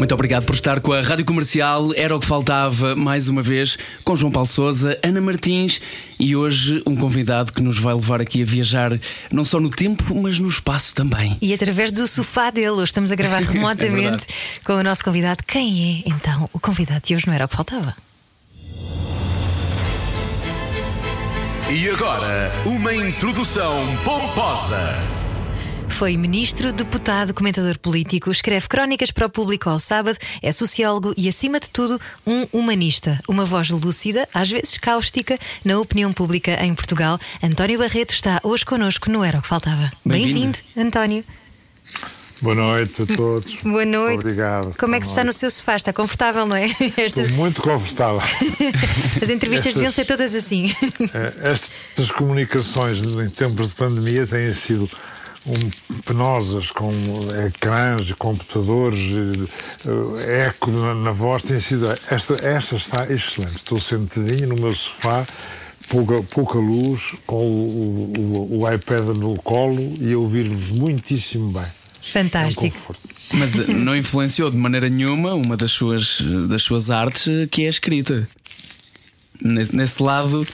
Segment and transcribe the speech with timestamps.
[0.00, 1.92] Muito obrigado por estar com a Rádio Comercial.
[1.94, 5.78] Era o que faltava mais uma vez com João Paulo Souza, Ana Martins
[6.18, 8.98] e hoje um convidado que nos vai levar aqui a viajar
[9.30, 11.36] não só no tempo, mas no espaço também.
[11.42, 15.44] E através do sofá dele, hoje estamos a gravar remotamente é com o nosso convidado.
[15.46, 17.26] Quem é então o convidado de hoje?
[17.26, 17.94] Não era o que faltava.
[21.68, 25.19] E agora, uma introdução pomposa.
[25.90, 31.28] Foi ministro, deputado, comentador político, escreve crónicas para o público ao sábado, é sociólogo e,
[31.28, 33.20] acima de tudo, um humanista.
[33.28, 37.18] Uma voz lúcida, às vezes cáustica, na opinião pública em Portugal.
[37.42, 39.90] António Barreto está hoje connosco no Era o que Faltava.
[40.04, 41.24] Bem-vindo, Bem António.
[42.40, 43.56] Boa noite a todos.
[43.62, 44.20] Boa noite.
[44.20, 44.74] Obrigado.
[44.78, 45.76] Como é que está no seu sofá?
[45.76, 46.64] Está confortável, não é?
[46.96, 47.24] Estas...
[47.24, 48.22] Estou muito confortável.
[49.20, 49.74] As entrevistas estas...
[49.74, 50.72] deviam ser todas assim.
[51.42, 54.88] Estas comunicações em tempos de pandemia têm sido
[55.46, 56.90] um, penosas, com
[57.46, 59.00] ecrãs, computadores,
[59.86, 61.86] eh, eco na, na, voz, tem sido.
[62.10, 63.56] Esta, esta está excelente.
[63.56, 65.26] Estou sentadinho no meu sofá,
[65.88, 71.66] pouca, pouca luz, com o, o, o iPad no colo e a ouvir-vos muitíssimo bem.
[72.02, 72.94] Fantástico.
[73.32, 77.28] É um Mas eh, não influenciou de maneira nenhuma uma das suas, das suas artes,
[77.28, 78.28] eh, que é a escrita.
[79.42, 80.46] Nesse, nesse lado,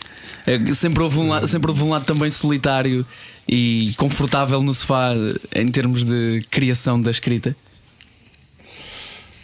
[0.72, 3.04] sempre houve, um, sempre houve um lado também solitário
[3.48, 5.12] e confortável no sofá
[5.54, 7.56] em termos de criação da escrita?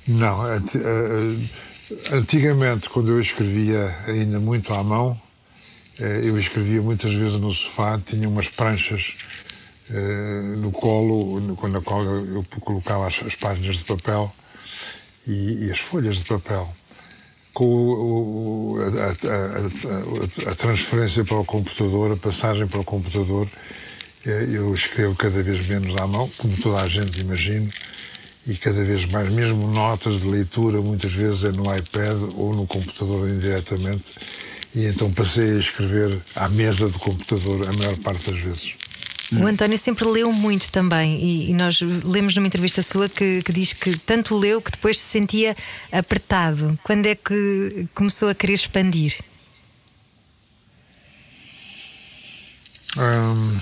[0.07, 0.41] Não.
[2.11, 5.21] Antigamente, quando eu escrevia ainda muito à mão,
[6.01, 9.15] eh, eu escrevia muitas vezes no sofá, tinha umas pranchas
[9.91, 14.33] eh, no colo, na qual eu colocava as, páginas de papel
[15.27, 16.75] e, as folhas de papel.
[17.53, 23.47] Com a, a, a, a transferência para o computador, a passagem para o computador,
[24.25, 27.69] eu escrevo cada vez menos à mão, como toda a gente imagina,
[28.47, 32.67] e cada vez mais, mesmo notas de leitura, muitas vezes é no iPad ou no
[32.67, 34.05] computador indiretamente,
[34.75, 38.75] e então passei a escrever à mesa do computador a maior parte das vezes.
[39.33, 43.53] O António sempre leu muito também, e, e nós lemos numa entrevista sua que, que,
[43.53, 45.57] diz que tanto leu que depois se sentia
[45.91, 46.79] apertado.
[46.83, 49.17] Quando é que começou a querer expandir?
[52.97, 53.53] Hum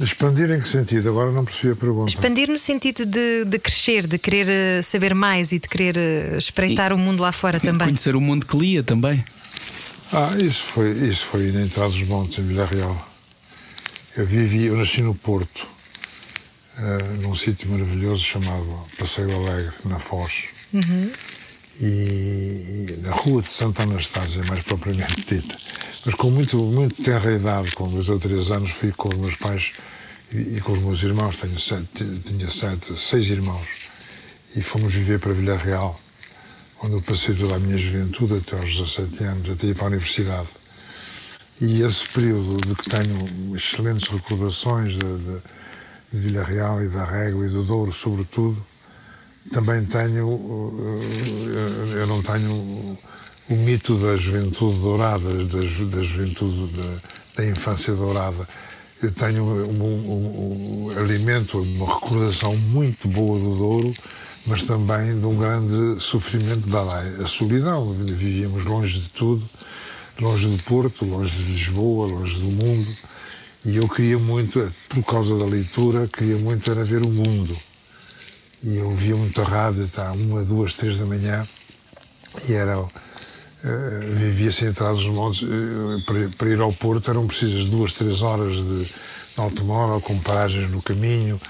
[0.00, 1.08] Expandir em que sentido?
[1.08, 2.10] Agora não percebi a pergunta.
[2.10, 6.36] Expandir no sentido de, de crescer, de querer eh, saber mais e de querer eh,
[6.36, 7.88] espreitar e o mundo lá fora também.
[7.88, 9.24] Conhecer o mundo que lia também.
[10.12, 13.08] Ah, isso foi, isso foi na entrada dos montes, em Vila Real.
[14.16, 15.66] Eu vivi, eu nasci no Porto,
[16.78, 20.48] uh, num sítio maravilhoso chamado Passeio Alegre, na Foz.
[20.72, 21.10] Uhum.
[21.80, 25.56] E, na rua de Santa Anastásia, mais propriamente dita.
[26.04, 29.36] Mas com muito, muito tenra idade, com dois ou três anos, fui com os meus
[29.36, 29.72] pais
[30.32, 33.68] e, e com os meus irmãos, tenho sete, tinha sete, seis irmãos,
[34.54, 35.98] e fomos viver para Vila Real,
[36.82, 39.88] onde eu passei toda a minha juventude, até aos 17 anos, até ir para a
[39.88, 40.48] universidade.
[41.60, 45.42] E esse período de que tenho excelentes recordações de, de,
[46.12, 48.64] de Vila Real e da Régua e do Douro, sobretudo,
[49.50, 50.74] também tenho,
[51.94, 52.98] eh, eu não tenho
[53.48, 57.00] o mito da juventude dourada, da, da juventude da,
[57.36, 58.46] da, infância dourada.
[59.02, 63.94] Eu tenho um, um, um, alimento, uma recordação muito boa do Douro,
[64.44, 67.92] mas também de um grande sofrimento da lei, a solidão.
[67.92, 69.48] Vivíamos longe de tudo,
[70.20, 72.88] longe do Porto, longe de Lisboa, longe do mundo.
[73.64, 77.56] E eu queria muito, por causa da leitura, queria muito era ver o mundo.
[78.62, 81.46] E eu via muito a rádio, até uma, duas, três da manhã,
[82.48, 82.84] e era
[83.64, 85.42] eh, vivia-se em trás dos montes.
[85.42, 86.02] Uh,
[86.36, 88.92] para, ir ao Porto eram precisas duas, três horas de, de
[89.36, 91.40] automóvel, com paragens no caminho.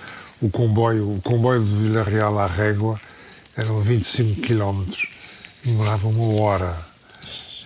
[0.40, 3.00] O comboio, o comboio de Vila Real à Régua
[3.56, 5.08] eram 25 quilómetros,
[5.64, 6.88] demorava uma hora.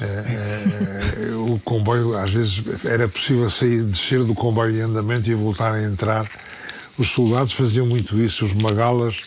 [0.01, 5.75] É, o comboio, às vezes, era possível sair, descer do comboio em andamento e voltar
[5.75, 6.29] a entrar.
[6.99, 9.23] Os soldados faziam muito isso, os magalas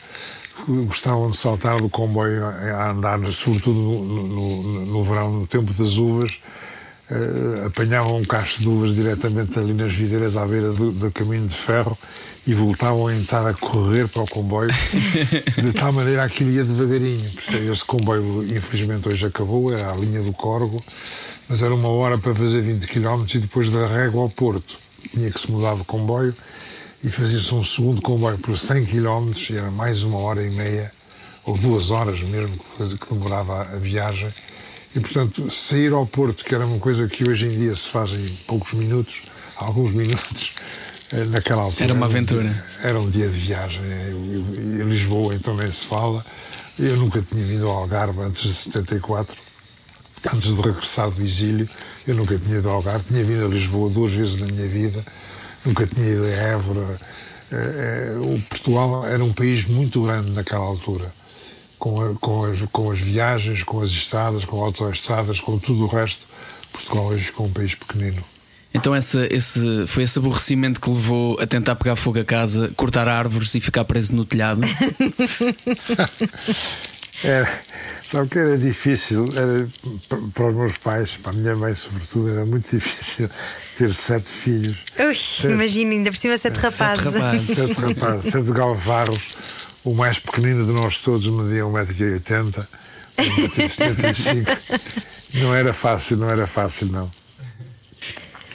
[0.67, 5.97] gostavam de saltar do comboio a andar, sobretudo no, no, no verão, no tempo das
[5.97, 6.39] uvas,
[7.09, 11.47] uh, apanhavam um cacho de uvas diretamente ali nas videiras à beira do, do, caminho
[11.47, 11.97] de ferro
[12.47, 14.71] e voltavam a entrar a correr para o comboio,
[15.61, 17.31] de tal maneira que aquilo ia devagarinho.
[17.71, 20.83] Esse comboio, infelizmente, hoje acabou, era a linha do Corgo,
[21.49, 24.77] mas era uma hora para fazer 20 km e depois da Régua ao Porto.
[25.11, 26.35] tinha que se mudar de comboio
[27.05, 30.91] e fazia-se um segundo comboio por 100 km e era mais uma hora e meia,
[31.43, 32.57] ou duas horas mesmo,
[32.99, 34.33] que demorava a viagem.
[34.95, 38.11] E, portanto, sair ao Porto, que era uma coisa que hoje em dia se faz
[38.11, 39.21] em poucos minutos,
[39.55, 40.53] alguns minutos,
[41.11, 41.83] eh, naquela altura.
[41.83, 42.65] Era uma aventura.
[42.81, 43.83] Era um dia de viagem.
[43.83, 46.25] Em Lisboa, então, nem se fala.
[46.79, 49.37] Eu nunca tinha vindo ao Algarve antes de 74,
[50.33, 51.69] antes de regressar do exílio.
[52.07, 53.05] Eu nunca tinha ido ao Algarve.
[53.05, 55.05] Tinha vindo a Lisboa duas vezes na minha vida
[55.65, 56.99] nunca tinha ido a Évora.
[57.51, 61.13] Eh, eh, o Portugal era um país muito grande naquela altura,
[61.77, 65.87] com, a, com, as, com as viagens, com as estradas, com autoestradas, com tudo o
[65.87, 66.27] resto.
[66.71, 68.23] Portugal hoje ficou um país pequenino.
[68.73, 73.07] Então esse, esse, foi esse aborrecimento que levou a tentar pegar fogo a casa, cortar
[73.07, 74.59] árvores e ficar preso no telhado?
[77.23, 77.49] era,
[78.03, 79.65] sabe que era difícil, era,
[80.33, 83.29] para os meus pais, para a minha mãe sobretudo, era muito difícil
[83.77, 84.77] ter sete filhos.
[84.99, 87.11] Ui, imagina, ainda por cima sete rapazes.
[87.11, 89.21] Sete rapazes, sete, rapazes, sete galvarros.
[89.83, 92.65] O mais pequenino de nós todos media 1,80m,
[93.17, 94.81] 1,75m.
[95.35, 97.11] Não era fácil, não era fácil, não.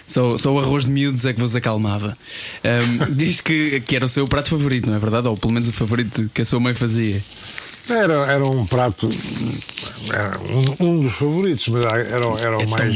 [0.08, 2.18] Só, só o arroz de miúdos é que vos acalmava.
[2.64, 5.28] Um, diz que, que era o seu prato favorito, não é verdade?
[5.28, 7.22] Ou pelo menos o favorito que a sua mãe fazia.
[7.88, 9.08] Era, era um prato,
[10.12, 12.94] era um, um dos favoritos, mas era, era o é mais.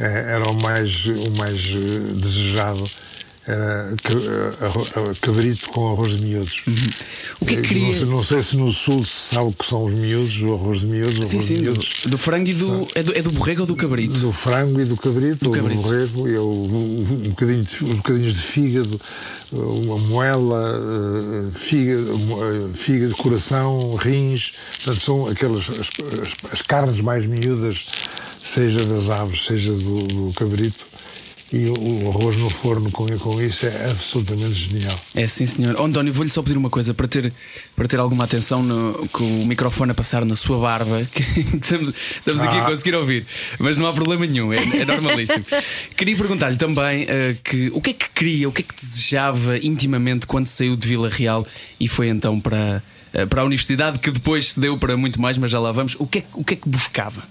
[0.00, 2.88] É, era o mais, o mais eh, desejado
[3.48, 6.62] era cabrito com arroz de miúdos.
[6.66, 6.74] Uhum.
[7.40, 7.86] O que é que queria?
[7.86, 10.52] Não sei, não sei, se no sul se sabe o que são os miúdos, o
[10.52, 11.26] arroz de miúdos.
[11.26, 12.02] Sim, sim, miúdos.
[12.02, 12.88] Do, do, frango e do.
[12.94, 14.20] É do, é do borrego ou do cabrito?
[14.20, 15.80] Do frango e do cabrito, do, cabrito.
[15.80, 19.00] do borrego, e o, um bocadinho de, uns bocadinhos de fígado,
[19.50, 24.52] uma moela, eh, fígado, eh, fígado, coração, rins.
[24.76, 25.88] Portanto, são aquelas as,
[26.20, 27.86] as, as carnes mais miúdas
[28.42, 30.86] seja das aves, seja do, do cabrito.
[31.50, 35.00] E o arroz no forno com, com isso é absolutamente genial.
[35.14, 35.76] É sim, senhor.
[35.78, 37.32] Oh, António, vou-lhe só pedir uma coisa para ter,
[37.74, 41.22] para ter alguma atenção no, com o microfone a passar na sua barba, que
[41.56, 42.44] estamos, estamos ah.
[42.44, 42.70] aqui a ah.
[42.70, 43.26] conseguir ouvir,
[43.58, 45.42] mas não há problema nenhum, é, é normalíssimo.
[45.96, 47.08] queria perguntar-lhe também uh,
[47.42, 50.86] que, o que é que queria, o que é que desejava intimamente quando saiu de
[50.86, 51.46] Vila Real
[51.80, 52.82] e foi então para,
[53.14, 55.96] uh, para a universidade, que depois se deu para muito mais, mas já lá vamos.
[55.98, 57.22] O que é, o que, é que buscava?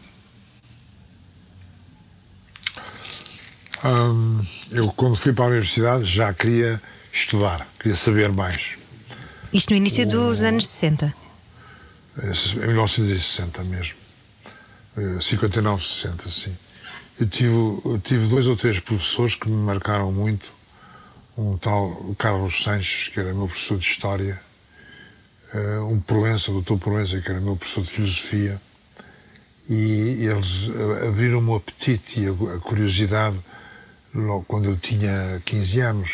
[3.83, 4.41] Hum,
[4.71, 6.81] eu, quando fui para a universidade, já queria
[7.13, 8.77] estudar, queria saber mais.
[9.53, 11.13] Isto no início dos anos 60?
[12.23, 13.95] Em 1960 mesmo.
[15.21, 16.55] 59, 60, sim.
[17.19, 20.51] Eu tive, eu tive dois ou três professores que me marcaram muito.
[21.37, 24.41] Um tal Carlos Sanches, que era meu professor de História,
[25.53, 26.77] eh, um Proença, o Dr.
[26.77, 28.59] Proença, que era meu professor de Filosofia,
[29.69, 30.69] e eles
[31.07, 33.37] abriram-me o apetite e a curiosidade
[34.13, 36.11] logo quando eu tinha 15 anos,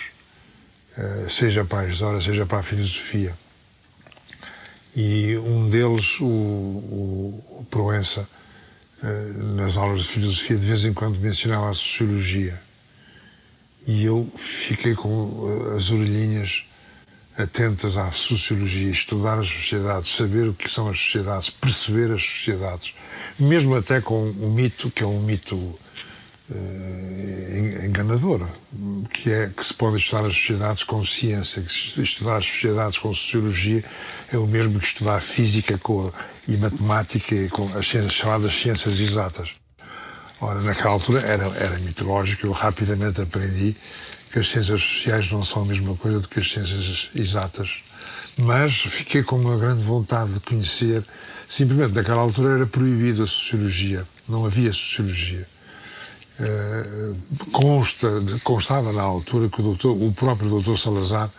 [0.97, 3.35] eh, seja para a história, seja para a filosofia.
[4.95, 8.27] E um deles, o, o, o Proença,
[9.03, 12.59] eh, nas aulas de filosofia, de vez em quando mencionava a sociologia.
[13.85, 16.63] E eu fiquei com as orelhinhas
[17.37, 22.93] atentas à sociologia, estudar as sociedades, saber o que são as sociedades, perceber as sociedades,
[23.39, 25.77] mesmo até com o mito, que é um mito
[27.85, 28.47] enganadora,
[29.23, 33.13] que é que se pode estudar as sociedades com ciência, que estudar as sociedades com
[33.13, 33.83] sociologia
[34.31, 36.11] é o mesmo que estudar física com,
[36.47, 39.51] e matemática e com as ciências, chamadas ciências exatas.
[40.41, 43.77] Ora, naquela altura era, era mitológico, eu rapidamente aprendi
[44.31, 47.83] que as ciências sociais não são a mesma coisa do que as ciências exatas.
[48.35, 51.03] Mas fiquei com uma grande vontade de conhecer.
[51.47, 55.47] Simplesmente, naquela altura era proibida a sociologia, não havia sociologia.
[56.39, 57.13] Eh,
[57.51, 58.07] consta,
[58.43, 61.29] constava na altura que o, doutor, o próprio doutor Salazar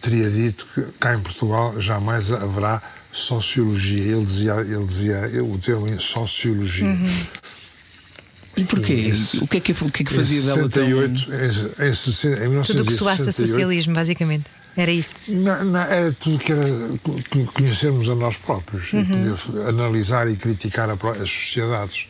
[0.00, 2.82] teria dito que cá em Portugal jamais haverá
[3.12, 4.16] sociologia.
[4.16, 6.86] Ele dizia, ele dizia o termo sociologia.
[6.86, 7.26] Uhum.
[8.56, 9.12] E porquê?
[9.40, 10.84] o, que é que, o que é que fazia dela tão...
[10.84, 14.44] em, em, em Tudo que soasse a socialismo, basicamente.
[14.76, 15.14] Era isso?
[15.28, 16.66] Não, não, era tudo que era
[17.54, 19.68] conhecermos a nós próprios, uhum.
[19.68, 22.06] analisar e criticar as sociedades.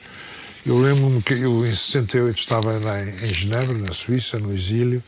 [0.65, 5.03] Eu lembro-me que eu, em 68, estava em, Genebra, na Suíça, no exílio,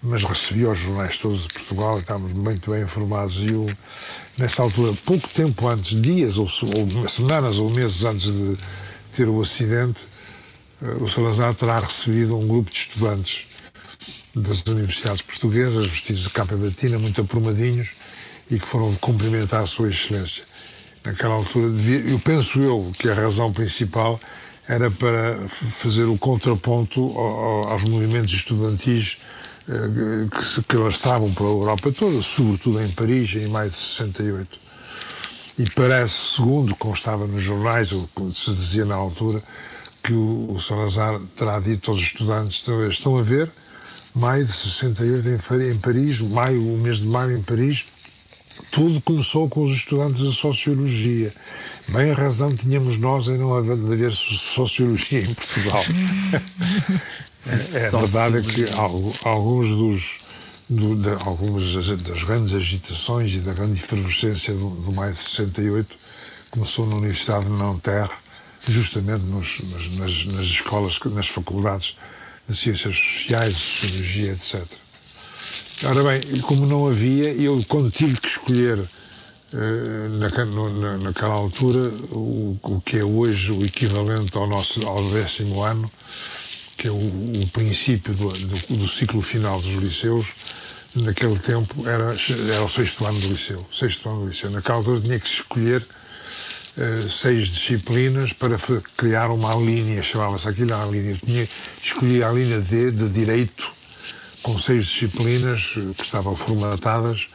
[0.00, 3.38] mas recebi os jornais todos de Portugal estávamos muito bem informados.
[3.38, 3.66] E eu,
[4.38, 8.56] nessa altura, pouco tempo antes, dias ou, ou semanas ou meses antes de
[9.12, 10.06] ter o acidente,
[10.80, 13.46] eh, o Salazar terá recebido um grupo de estudantes
[14.36, 17.90] das universidades portuguesas, vestidos de capa batina, muito aprumadinhos,
[18.48, 20.44] e que foram cumprimentar Sua Excelência.
[21.04, 21.72] Naquela altura,
[22.08, 24.20] eu penso eu que a razão principal
[24.68, 29.18] era para fazer o contraponto aos movimentos estudantis
[29.68, 34.58] eh, que se que alastravam pela Europa toda, sobretudo em Paris, em maio de 68.
[35.58, 39.42] E parece, segundo constava nos jornais, ou se dizia na altura,
[40.02, 43.50] que o, Salazar terá dito aos estudantes: estão, estão a ver,
[44.14, 47.86] maio de 68 em, em Paris, maio, o mês de maio em Paris,
[48.70, 51.32] tudo começou com os estudantes de Sociologia.
[51.88, 55.82] Bem a razão tínhamos nós em não haver, Sociologia em Portugal.
[57.44, 60.20] É, é verdade é que algu- alguns dos,
[60.70, 65.18] do- de- algumas das, das grandes agitações e da grande efervescência do, do maio de
[65.18, 65.88] 68
[66.52, 68.10] começou na Universidade de Nanterre,
[68.68, 71.96] justamente nos, nas, nas, escolas, nas faculdades
[72.48, 74.64] de Ciências Sociais, de Sociologia, etc.
[75.82, 78.88] Ora bem, como não havia, eu quando tive que escolher
[79.52, 85.90] na- naquela altura o, o que é hoje o equivalente ao nosso ao décimo ano,
[86.76, 90.28] que é o, o princípio do, do- do ciclo final dos liceus,
[90.94, 92.16] naquele tempo era,
[92.52, 93.64] era o sexto ano do liceu.
[93.72, 94.50] Sexto ano do liceu.
[94.50, 95.86] Naquela altura tinha que escolher
[96.76, 98.56] eh, seis disciplinas para
[98.96, 101.10] criar uma linha, chamava-se aquilo a linha.
[101.12, 101.48] Eu tinha
[101.82, 103.70] escolhi a linha D de Direito,
[104.42, 107.28] com seis disciplinas eh, que estavam formatadas,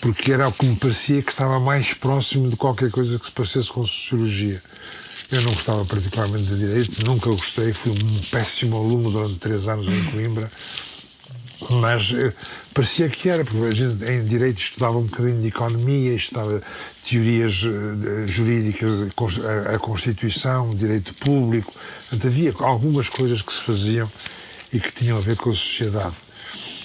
[0.00, 3.32] porque era o que me parecia que estava mais próximo de qualquer coisa que se
[3.32, 4.62] parecesse com Sociologia.
[5.30, 9.86] Eu não gostava particularmente de Direito, nunca gostei, fui um péssimo aluno durante três anos
[9.86, 10.50] em Coimbra,
[11.68, 12.32] mas eh,
[12.72, 16.62] parecia que era, porque a gente em Direito estudava um bocadinho de Economia, estudava
[17.06, 18.90] teorias eh, jurídicas,
[19.66, 21.74] a, Constituição, Direito Público,
[22.08, 24.10] portanto havia algumas coisas que se faziam
[24.72, 26.16] e que tinham a ver com a sociedade.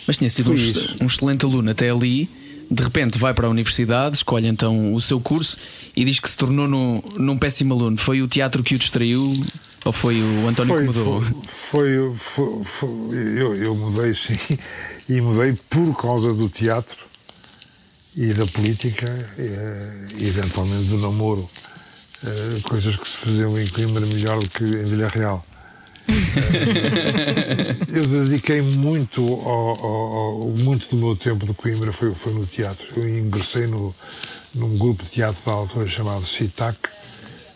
[0.05, 2.42] Mas tinha sido um, um excelente aluno até ali.
[2.73, 5.57] De repente vai para a universidade, escolhe então o seu curso
[5.95, 7.97] e diz que se tornou num, num péssimo aluno.
[7.97, 9.33] Foi o teatro que o distraiu
[9.85, 11.21] ou foi o António que mudou?
[11.47, 14.37] Foi, foi, foi- foi- eu, eu mudei sim,
[15.07, 17.05] e mudei por causa do teatro
[18.15, 19.05] e da política
[19.37, 21.49] eh, e eventualmente do namoro.
[22.25, 25.45] Eh, Coisas que se faziam em Coimbra melhor do que em Vila Real.
[27.93, 32.45] Eu dediquei muito, ao, ao- ao- muito do meu tempo de Coimbra foi, foi no
[32.45, 32.87] teatro.
[32.95, 33.93] Eu ingressei no,
[34.53, 36.77] num grupo de teatro da altura chamado CITAC,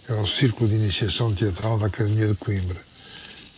[0.08, 2.77] era o Círculo de Iniciação Teatral da Academia de Coimbra,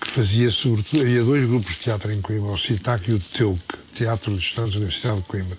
[0.02, 3.60] que fazia sobretudo, havia dois grupos de teatro em Coimbra, o CITAC e o TEUC,
[3.94, 5.58] Teatro de Estudantes da Universidade de Coimbra.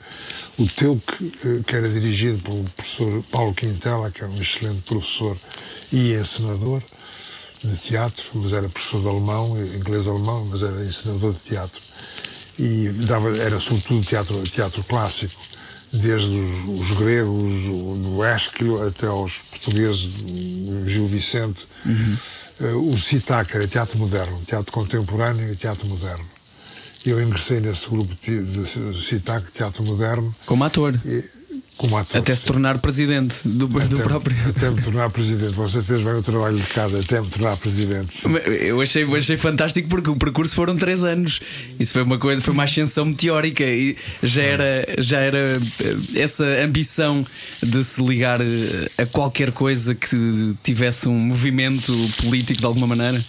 [0.58, 1.02] O TEUC,
[1.44, 5.36] eh, que era dirigido pelo professor Paulo Quintela, que era um excelente professor
[5.92, 6.82] e encenador
[7.62, 11.80] de teatro, mas era professor de alemão, inglês-alemão, mas era encenador de teatro.
[12.58, 15.40] E dava, era sobretudo teatro, teatro clássico,
[15.92, 17.52] desde os, os gregos,
[18.02, 21.66] do, Ésquilo até aos portugueses, do Gil Vicente.
[22.60, 26.24] Eh, o CITAC era teatro moderno, teatro contemporâneo e teatro moderno.
[27.04, 31.00] Eu ingressei nesse grupo de, de, de CITAC, teatro moderno, Como ator.
[31.04, 31.39] e, como ator.
[32.18, 34.36] Até se tornar presidente do, do Até- próprio.
[34.48, 35.54] Até me tornar presidente.
[35.54, 38.22] Você fez bem o trabalho de casa, até me tornar presidente.
[38.66, 41.40] Eu achei, eu achei fantástico porque o percurso foram três anos.
[41.78, 46.44] Isso foi uma coisa, foi uma ascensão meteórica e já era, já era eh, essa
[46.62, 47.24] ambição
[47.62, 53.24] de se ligar eh, a qualquer coisa que tivesse um movimento político de alguma maneira.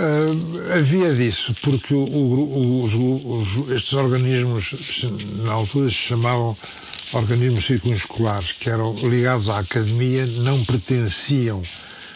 [0.00, 4.74] Ah, havia disso, porque o- o- os, os- estes organismos,
[5.44, 6.56] na altura, se chamavam
[7.12, 11.62] organismos circunscolares, que eram ligados à academia, não pertenciam,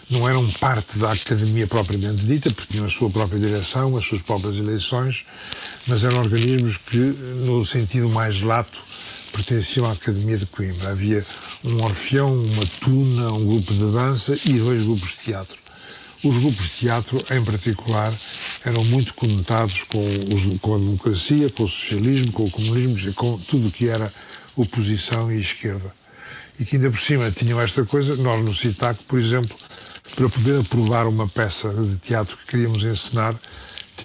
[0.09, 4.21] não eram parte da academia propriamente dita, porque tinham a sua própria direção, as suas
[4.21, 5.25] próprias eleições,
[5.87, 8.81] mas eram organismos que, no sentido mais lato,
[9.31, 10.91] pertenciam à Academia de Coimbra.
[10.91, 11.25] Havia
[11.63, 15.57] um orfeão, uma tuna, um grupo de dança e dois grupos de teatro.
[16.23, 18.13] Os grupos de teatro, em particular,
[18.63, 19.99] eram muito conotados com,
[20.33, 24.13] os- com a democracia, com o socialismo, com o comunismo, com tudo o que era
[24.55, 25.93] oposição e esquerda.
[26.59, 29.55] E que ainda por cima tinham esta coisa, nós no CITAC, por exemplo,
[30.15, 33.35] para poder aprovar uma peça de teatro que queríamos encenar,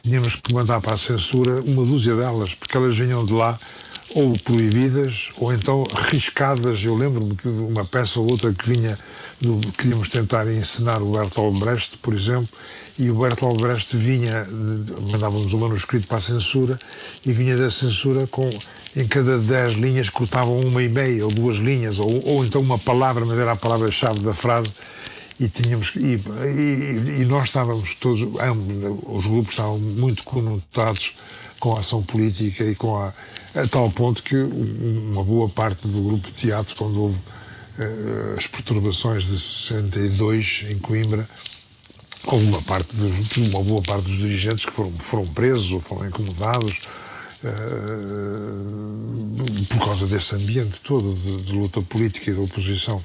[0.03, 3.59] tínhamos que mandar para a censura uma dúzia delas, porque elas vinham de lá
[4.15, 6.83] ou proibidas ou então riscadas.
[6.83, 8.99] Eu lembro-me que uma peça ou outra que vinha,
[9.41, 12.49] do, queríamos tentar encenar o Bertolt Brecht, por exemplo,
[12.99, 14.47] e o Bertolt Brecht vinha,
[15.13, 16.79] mandávamos um manuscrito para a censura
[17.25, 18.51] e vinha da censura com,
[18.97, 22.79] em cada dez linhas cortavam uma e meia ou duas linhas, ou, ou então uma
[22.79, 24.73] palavra, mas era a palavra-chave da frase.
[25.41, 26.21] E tínhamos e,
[26.57, 31.15] e- e nós estávamos todos ambos, os grupos estavam muito conotados
[31.61, 33.13] com a ação política e com a
[33.55, 37.19] a tal ponto que um- uma boa parte do grupo de teatro quando houve
[37.79, 41.29] eh, as perturbações de 62 em Coimbra
[42.25, 46.07] houve uma parte dos, uma boa parte dos dirigentes que foram foram presos ou foram
[46.07, 46.81] incomodados
[49.69, 53.03] por causa desse ambiente todo de, de luta política e da oposição.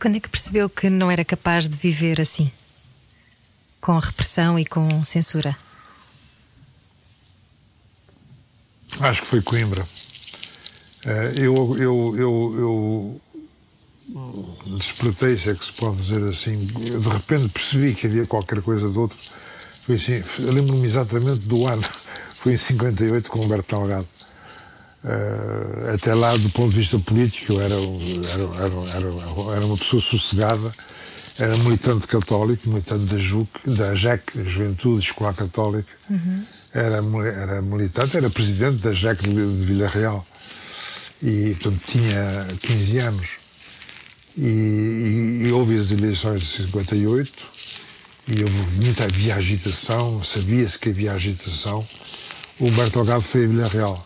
[0.00, 2.50] Quando é que percebeu que não era capaz de viver assim?
[3.80, 5.56] Com repressão e com censura?
[9.00, 9.86] Acho que foi Coimbra.
[11.04, 13.20] Eh, eu, eu, eu, eu
[14.66, 18.88] despertei, se é que se pode dizer assim, de repente percebi que havia qualquer coisa
[18.90, 19.18] de outro.
[19.84, 21.82] Foi assim, lembro-me exatamente do ano,
[22.36, 24.08] foi em 58 com Humberto Delgado.
[25.04, 30.00] Uh, até lá, do ponto de vista político, eu era, era, era, era, uma pessoa
[30.00, 30.72] sossegada,
[31.38, 36.42] era militante católico, militante da JUC, da JEC, Juventude Escolar Católica, uhum.
[36.72, 40.26] era, era militante, era presidente da JEC de, de Vila Real
[41.22, 43.43] e, portanto, tinha 15 anos.
[44.36, 47.46] E, e, e houve as eleições de 58
[48.26, 51.86] e houve muita, havia agitação, sabia-se que havia agitação.
[52.58, 54.04] O Humberto Delgado foi a Vila Real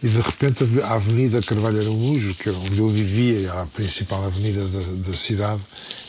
[0.00, 4.24] e de repente a Avenida Carvalho Araújo, que era onde eu vivia, era a principal
[4.24, 5.60] avenida da, da cidade,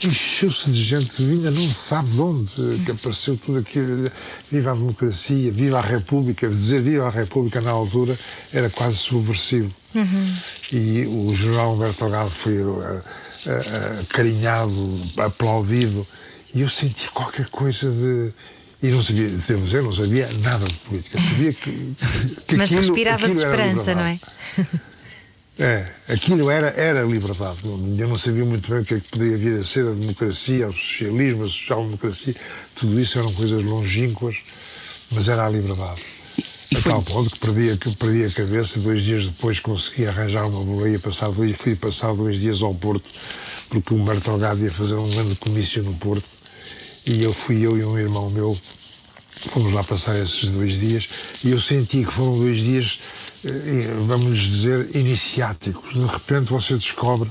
[0.04, 2.52] encheu-se de gente vinha, não se sabe de onde,
[2.86, 4.12] que apareceu tudo aquilo.
[4.52, 6.48] Viva a democracia, viva a República.
[6.48, 8.18] Dizer viva a República na altura
[8.54, 9.74] era quase subversivo.
[9.96, 10.36] Uhum.
[10.72, 16.06] E o general Humberto Delgado foi uh, uh, carinhado, aplaudido,
[16.54, 18.32] e eu senti qualquer coisa de
[18.82, 21.20] e não sabia, devo dizer, não sabia nada de política.
[21.20, 21.96] Sabia que.
[22.48, 24.20] que Mas respirava-se esperança, não é?
[25.62, 27.60] É, aquilo era, era liberdade.
[27.66, 30.70] Eu não sabia muito bem o que é que poderia vir a ser a democracia,
[30.70, 32.34] o socialismo, a social-democracia.
[32.74, 34.38] Tudo isso eram coisas longínquas,
[35.12, 36.02] mas era a liberdade.
[36.72, 36.92] E a foi...
[36.94, 38.80] tal ponto que perdi, que perdi a cabeça.
[38.80, 40.98] Dois dias depois consegui arranjar uma boleia.
[40.98, 43.10] Passar, fui passar dois dias ao Porto,
[43.70, 46.39] porque o Humberto Delgado ia fazer um grande comício no Porto
[47.10, 48.58] e eu fui eu e um irmão meu,
[49.48, 51.10] fomos lá passar esses dois dias
[51.44, 53.00] e eu senti que foram dois dias,
[53.44, 55.96] eh, vamos dizer, iniciáticos.
[55.96, 57.30] De repente você descobre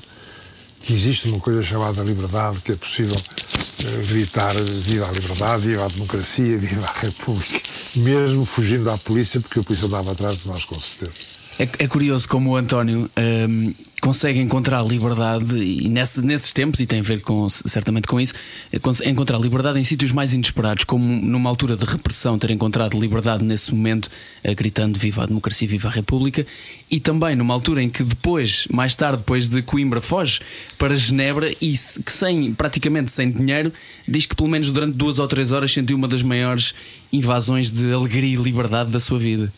[0.81, 5.85] que existe uma coisa chamada liberdade, que é possível eh, gritar viva a liberdade, viva
[5.85, 7.61] a democracia, viva a república,
[7.95, 11.13] mesmo fugindo à polícia, porque a polícia andava atrás de nós, com certeza.
[11.57, 16.87] É, é curioso como o António um, consegue encontrar liberdade e nesse, nesses tempos, e
[16.87, 18.35] tem a ver com, certamente com isso,
[18.73, 23.45] é encontrar liberdade em sítios mais inesperados, como numa altura de repressão, ter encontrado liberdade
[23.45, 26.47] nesse momento, uh, gritando Viva a democracia, Viva a República,
[26.91, 30.41] e também numa altura em que depois, mais tarde, depois de Coimbra, foge
[30.77, 33.73] para Genebra e que sem, praticamente sem dinheiro,
[34.07, 36.75] diz que pelo menos durante duas ou três horas sentiu uma das maiores
[37.13, 39.51] invasões de alegria e liberdade da sua vida.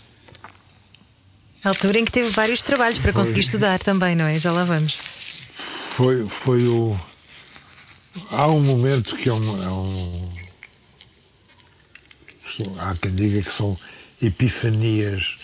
[1.62, 4.38] A altura em que teve vários trabalhos para foi, conseguir estudar também, não é?
[4.38, 4.96] Já lá vamos.
[5.52, 6.98] Foi, foi o.
[8.30, 9.62] Há um momento que é um.
[9.62, 10.30] É um...
[12.78, 13.76] Há quem diga que são
[14.22, 15.36] epifanias.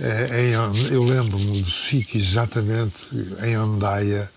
[0.00, 0.52] É, em,
[0.92, 3.08] eu lembro-me do sítio exatamente
[3.42, 4.30] em Andaia,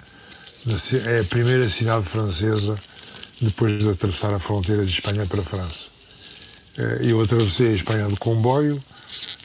[1.05, 2.77] é a primeira cidade francesa
[3.39, 5.87] depois de atravessar a fronteira de Espanha para a França.
[6.77, 8.79] É, eu atravessei a Espanha de comboio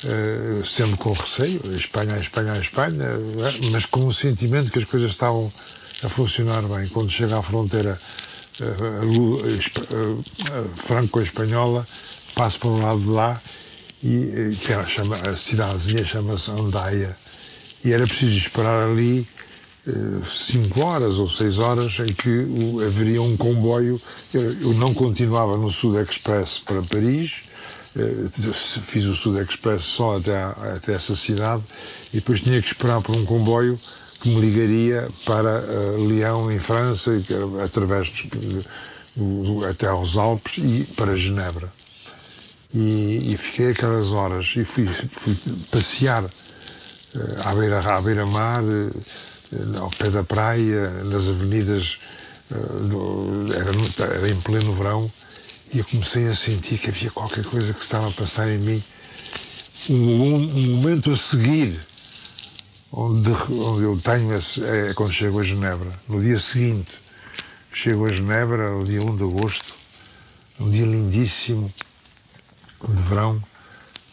[0.05, 3.71] uh, sempre com receio, Espanha, Espanha, Espanha, é?
[3.71, 5.53] mas com o sentimento que as coisas estavam
[6.03, 6.89] a funcionar bem.
[6.89, 7.99] Quando chega à fronteira
[8.61, 10.25] uh,
[10.77, 11.87] franco-espanhola,
[12.35, 13.41] passo para um lado de lá
[14.03, 17.17] e que ela chama, a cidadezinha chama-se Andaia
[17.85, 19.27] e era preciso esperar ali
[20.25, 22.47] cinco horas ou seis horas em que
[22.87, 24.01] haveria um comboio.
[24.33, 27.48] Eu não continuava no Sud Express para Paris, eh,
[28.83, 31.63] fiz o Sud Express só até, até essa cidade
[32.13, 33.79] e depois tinha que esperar por um comboio
[34.21, 37.13] que me ligaria para uh, Lyon, em França,
[37.65, 38.65] através dos,
[39.15, 41.73] do, até aos Alpes e para Genebra.
[42.75, 45.37] E, e fiquei aquelas horas e fui, fui
[45.71, 46.31] passear uh,
[47.45, 48.93] à beira-mar, beira
[49.75, 52.01] uh, ao pé da praia, nas avenidas,
[52.51, 53.71] do, era,
[54.17, 55.13] era em pleno verão,
[55.73, 58.85] e eu comecei a sentir que havia qualquer coisa que estava a passar em mim.
[59.89, 61.81] Um, um momento a seguir,
[62.91, 65.91] onde, onde eu tenho, esse, é quando chego a Genebra.
[66.09, 66.93] No dia seguinte,
[67.73, 69.75] chego a Genebra, no dia 1 de agosto,
[70.61, 71.73] um dia lindíssimo,
[72.89, 73.43] de verão.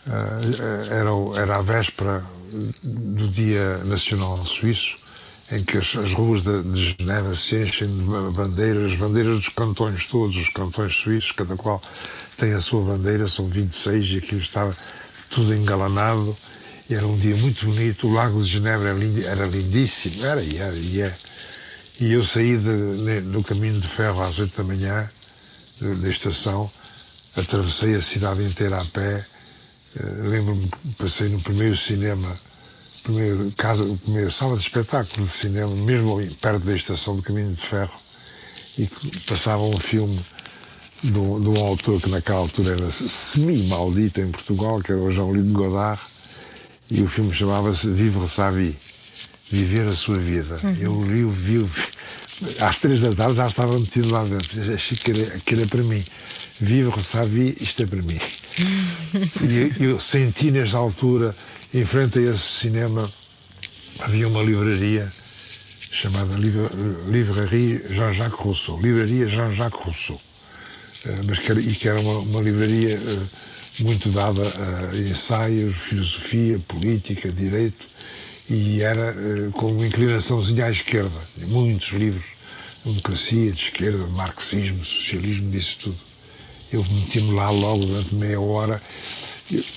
[0.08, 2.24] Uh, era, era a véspera
[2.84, 5.05] do Dia Nacional Suíço
[5.52, 8.04] em que as, as ruas de, de se enchem de
[8.34, 11.82] bandeiras, bandeiras dos cantões todos, os cantões suíços, cada qual
[12.38, 14.76] tem a sua bandeira, são 26 e aquilo estava
[15.30, 16.36] tudo engalanado.
[16.90, 20.58] Era um dia muito bonito, o Lago de Genebra era, lind, era lindíssimo, era e
[20.58, 21.16] era e é.
[22.00, 25.10] E eu saí de, no caminho de ferro às 8 da manhã,
[25.80, 26.70] da estação,
[27.36, 29.26] atravessei a cidade inteira a pé,
[29.96, 32.36] Uh, Lembro-me que passei no primeiro cinema,
[33.06, 37.54] primeiro casa, primeira sala de espetáculo de cinema, mesmo ali, perto da estação do Caminho
[37.54, 37.94] de Ferro,
[38.78, 40.20] e que passava um filme
[41.04, 45.12] de um, de um autor que naquela altura era semi-maldito em Portugal, que era o
[45.12, 46.02] Jean-Luc Godard,
[46.90, 48.76] e o filme chamava-se Vivre sa vie,
[49.52, 50.60] Viver a Sua Vida.
[50.80, 51.64] Eu li o vi,
[52.60, 55.84] às três da tarde já estava metido lá dentro, achei que era, que era para
[55.84, 56.04] mim.
[56.60, 58.20] Vivre sa vie, isto é para mim.
[59.44, 61.36] e eu senti nesta altura,
[61.74, 63.12] em frente a esse cinema,
[64.00, 65.12] havia uma livraria
[65.92, 66.36] chamada
[67.08, 70.20] Livraria Jean-Jacques Rousseau, Livraria Jean-Jacques Rousseau.
[71.06, 73.30] Uh, mas que era, e que era uma, uma livraria uh,
[73.80, 77.88] muito dada a ensaios, filosofia, política, direito,
[78.50, 81.20] e era uh, com uma inclinaçãozinha à esquerda.
[81.38, 82.26] Muitos livros,
[82.84, 86.15] democracia, de esquerda, marxismo, socialismo, disso tudo.
[86.72, 88.82] Eu meti-me lá logo durante meia hora.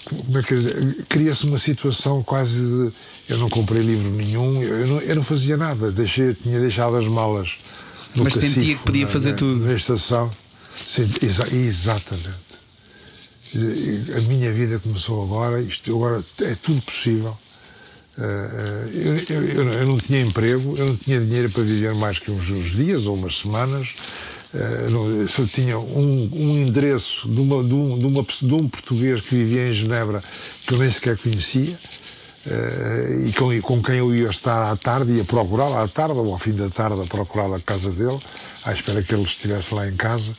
[0.05, 1.05] Como é que?
[1.09, 2.93] Cria-se uma situação quase de.
[3.29, 7.05] Eu não comprei livro nenhum, eu não, eu não fazia nada, deixei, tinha deixado as
[7.05, 7.59] malas.
[8.15, 9.67] No Mas cacifo, sentia que podia na, fazer na, tudo.
[9.67, 10.31] Na estação.
[10.87, 12.49] Senti, exa, exatamente.
[14.17, 17.37] A minha vida começou agora, isto agora é tudo possível.
[18.19, 22.31] Eu, eu, eu, eu, não tinha emprego, eu não tinha dinheiro para viver mais que
[22.31, 23.95] uns, uns dias ou umas semanas.
[24.55, 29.21] Eu só tinha um, um endereço de, uma, de, um, de, uma, de um português
[29.21, 30.23] que vivia em Genebra
[30.67, 31.79] que eu nem sequer conhecia.
[33.27, 36.39] e com, com quem eu ia estar à tarde, ia procurá-lo à tarde ou ao
[36.39, 38.19] fim da tarde a procurá-lo casa dele,
[38.65, 40.35] à espera que ele estivesse lá em casa.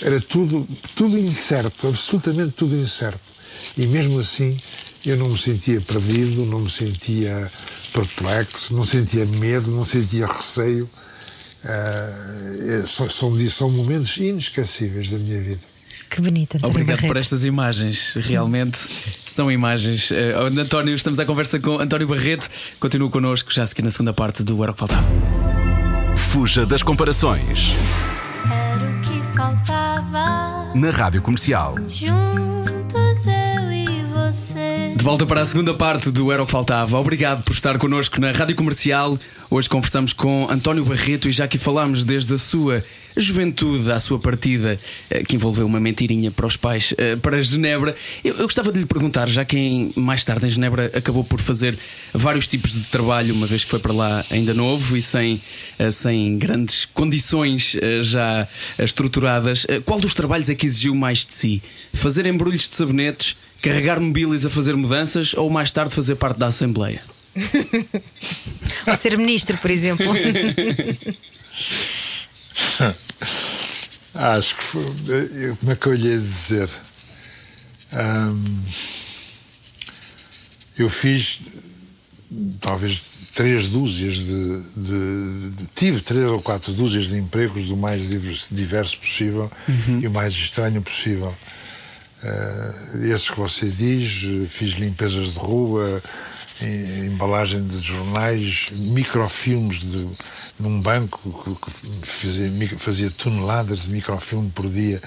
[0.00, 3.20] Era tudo, tudo incerto, absolutamente tudo incerto.
[3.76, 4.58] E mesmo assim
[5.04, 7.50] eu não me sentia perdido, não me sentia
[7.92, 10.88] perplexo, não sentia medo, não sentia receio.
[11.64, 13.08] Uh, são,
[13.50, 15.60] são momentos inesquecíveis da minha vida.
[16.08, 17.06] Que bonita, Obrigado Barreto.
[17.08, 18.14] por estas imagens.
[18.16, 18.78] Realmente
[19.26, 20.10] são imagens.
[20.10, 20.14] Uh,
[20.60, 22.48] António, estamos à conversa com António Barreto.
[22.80, 25.06] Continua connosco já aqui na segunda parte do Era o que Faltava.
[26.16, 27.72] Fuja das comparações.
[28.50, 30.72] Era o que faltava.
[30.74, 31.74] Na Rádio Comercial.
[31.90, 33.77] Juntos eu e
[34.32, 34.92] você.
[34.94, 36.98] De volta para a segunda parte do Era o que Faltava.
[36.98, 39.18] Obrigado por estar connosco na Rádio Comercial.
[39.50, 42.84] Hoje conversamos com António Barreto e já aqui falámos desde a sua
[43.16, 47.96] juventude à sua partida, eh, que envolveu uma mentirinha para os pais, eh, para Genebra.
[48.22, 51.76] Eu, gostava de lhe perguntar, já que em, mais tarde em Genebra acabou por fazer
[52.12, 55.40] vários tipos de trabalho, uma vez que foi para lá ainda novo e sem,
[55.78, 58.46] eh, sem grandes condições já
[58.78, 61.62] estruturadas, qual dos trabalhos é que exigiu mais de si?
[61.92, 63.47] Fazer embrulhos de sabonetes?
[63.62, 67.02] Carregar mobílias a fazer mudanças ou mais tarde fazer parte da Assembleia?
[68.86, 70.06] Ou ser ministro, por exemplo.
[74.14, 74.84] Acho que foi.
[75.60, 76.68] Como é que eu lhe ia dizer?
[77.92, 78.62] Hum,
[80.78, 81.40] eu fiz
[82.60, 83.02] talvez
[83.34, 88.48] três dúzias de, de, de, Tive três ou quatro dúzias de empregos do mais diverso,
[88.50, 90.00] diverso possível uhum.
[90.00, 91.34] e o mais estranho possível.
[92.22, 96.02] Uh, esses que você diz, fiz limpezas de rua,
[97.06, 100.08] embalagem de jornais, microfilmes de,
[100.58, 105.00] num banco que, fazia, fazia toneladas de microfilme por dia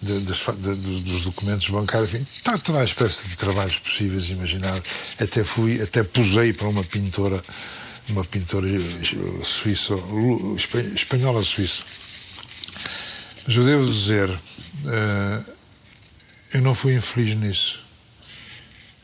[0.00, 4.82] de, de, dos documentos bancários, enfim, está toda a espécie de trabalhos possíveis imaginar.
[5.18, 7.42] Até fui, até posei para uma pintora,
[8.08, 8.68] uma pintora
[9.42, 9.94] suíça,
[10.94, 11.82] espanhola suíça.
[13.46, 15.49] Mas eu devo dizer, uh,
[16.52, 17.80] eu não fui infeliz nisso.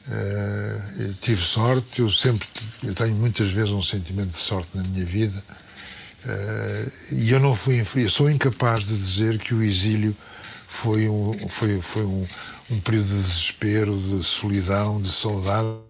[0.08, 2.46] Uh, tive sorte, eu sempre
[2.84, 5.42] eu tenho muitas vezes um sentimento de sorte na minha vida
[6.24, 10.16] uh, e eu não fui infeliz, sou incapaz de dizer que o exílio
[10.68, 12.24] foi um, foi, foi um,
[12.70, 15.80] um período de desespero, de solidão, de saudade,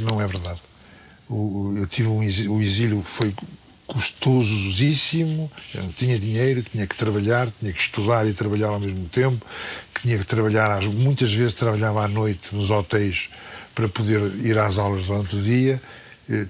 [0.00, 0.62] não é verdade.
[1.28, 3.34] O, eu tive um exílio, o exílio foi
[3.86, 9.08] custosíssimo, eu não tinha dinheiro, tinha que trabalhar, tinha que estudar e trabalhar ao mesmo
[9.08, 9.44] tempo,
[10.02, 13.28] tinha que trabalhar, muitas vezes trabalhava à noite nos hotéis
[13.74, 15.80] para poder ir às aulas durante o dia.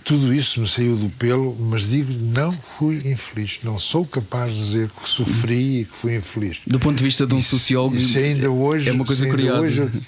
[0.04, 3.58] Tudo isso me saiu do pelo, mas digo, não fui infeliz.
[3.62, 6.60] Não sou capaz de dizer que sofri e que fui infeliz.
[6.66, 9.60] Do ponto de vista de um sociólogo, isso ainda hoje, é uma coisa curiosa.
[9.60, 10.02] Hoje,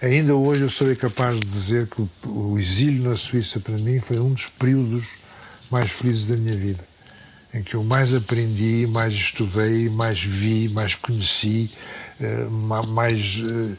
[0.00, 4.00] é, ainda hoje eu serei capaz de dizer que o exílio na Suíça, para mim,
[4.00, 5.25] foi um dos períodos
[5.70, 6.84] mais felizes da minha vida.
[7.54, 11.70] Em que eu mais aprendi, mais estudei, mais vi, mais conheci,
[12.18, 12.46] eh,
[12.88, 13.76] mais de,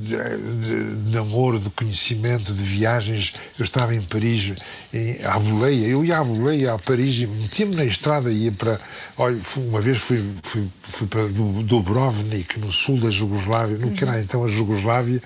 [0.00, 3.34] de, namoro, de conhecimento, de viagens.
[3.58, 4.52] Eu estava em Paris,
[4.92, 5.86] em, à boleia.
[5.86, 8.80] Eu ia à boleia, a Paris, e metia-me na estrada e ia para.
[9.16, 14.20] Olha, uma vez fui, fui, fui para Dubrovnik, no sul da Jugoslávia, no que era
[14.20, 15.22] então a Jugoslávia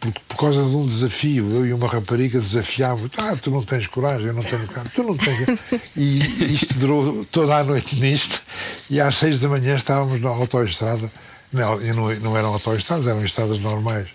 [0.00, 1.50] por, por causa de um desafio.
[1.52, 3.10] Eu e uma rapariga desafiávamos.
[3.16, 5.60] Ah, tu não tens coragem, eu não tenho coragem, tu não tens.
[5.96, 8.42] E isto durou toda a noite nisto.
[8.88, 11.10] E às seis da manhã estávamos na autoestrada.
[11.52, 14.08] Não, não, não eram autoestradas, eram estradas normais.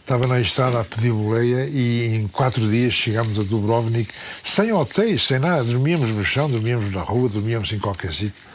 [0.00, 4.10] Estava na estrada a pedir boleia e em quatro dias chegámos a Dubrovnik
[4.42, 5.62] sem hotéis, sem nada.
[5.64, 8.48] Dormíamos no chão, dormíamos na rua, dormíamos em qualquer sítio.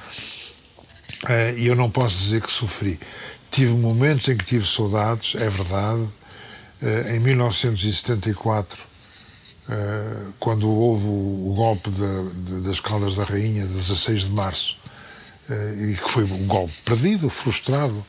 [1.24, 3.00] Uh, e eu não posso dizer que sofri.
[3.52, 6.23] Tive momentos em que tive saudades, é verdade, eh,
[7.16, 8.78] em 1974,
[9.70, 11.90] eh, quando houve o golpe
[12.62, 14.78] das Caldas da Rainha, 16 de março,
[15.50, 18.06] eh, e que foi um golpe perdido, frustrado,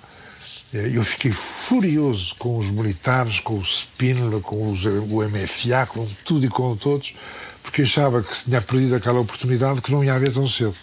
[0.72, 6.46] eu fiquei furioso com os militares, com o Spínola, com os, o MFA, com tudo
[6.46, 7.14] e com todos,
[7.62, 10.74] porque achava que se tinha perdido aquela oportunidade que não ia haver tão cedo.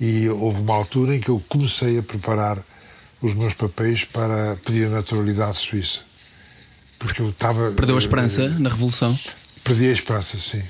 [0.00, 2.58] E houve uma altura em que eu comecei a preparar
[3.20, 6.09] os meus papéis para pedir a naturalidade suíça
[7.00, 7.72] porque eu estava.
[7.72, 9.18] Perdeu a esperança uh, na Revolução?
[9.64, 10.62] Perdi a esperança, sim.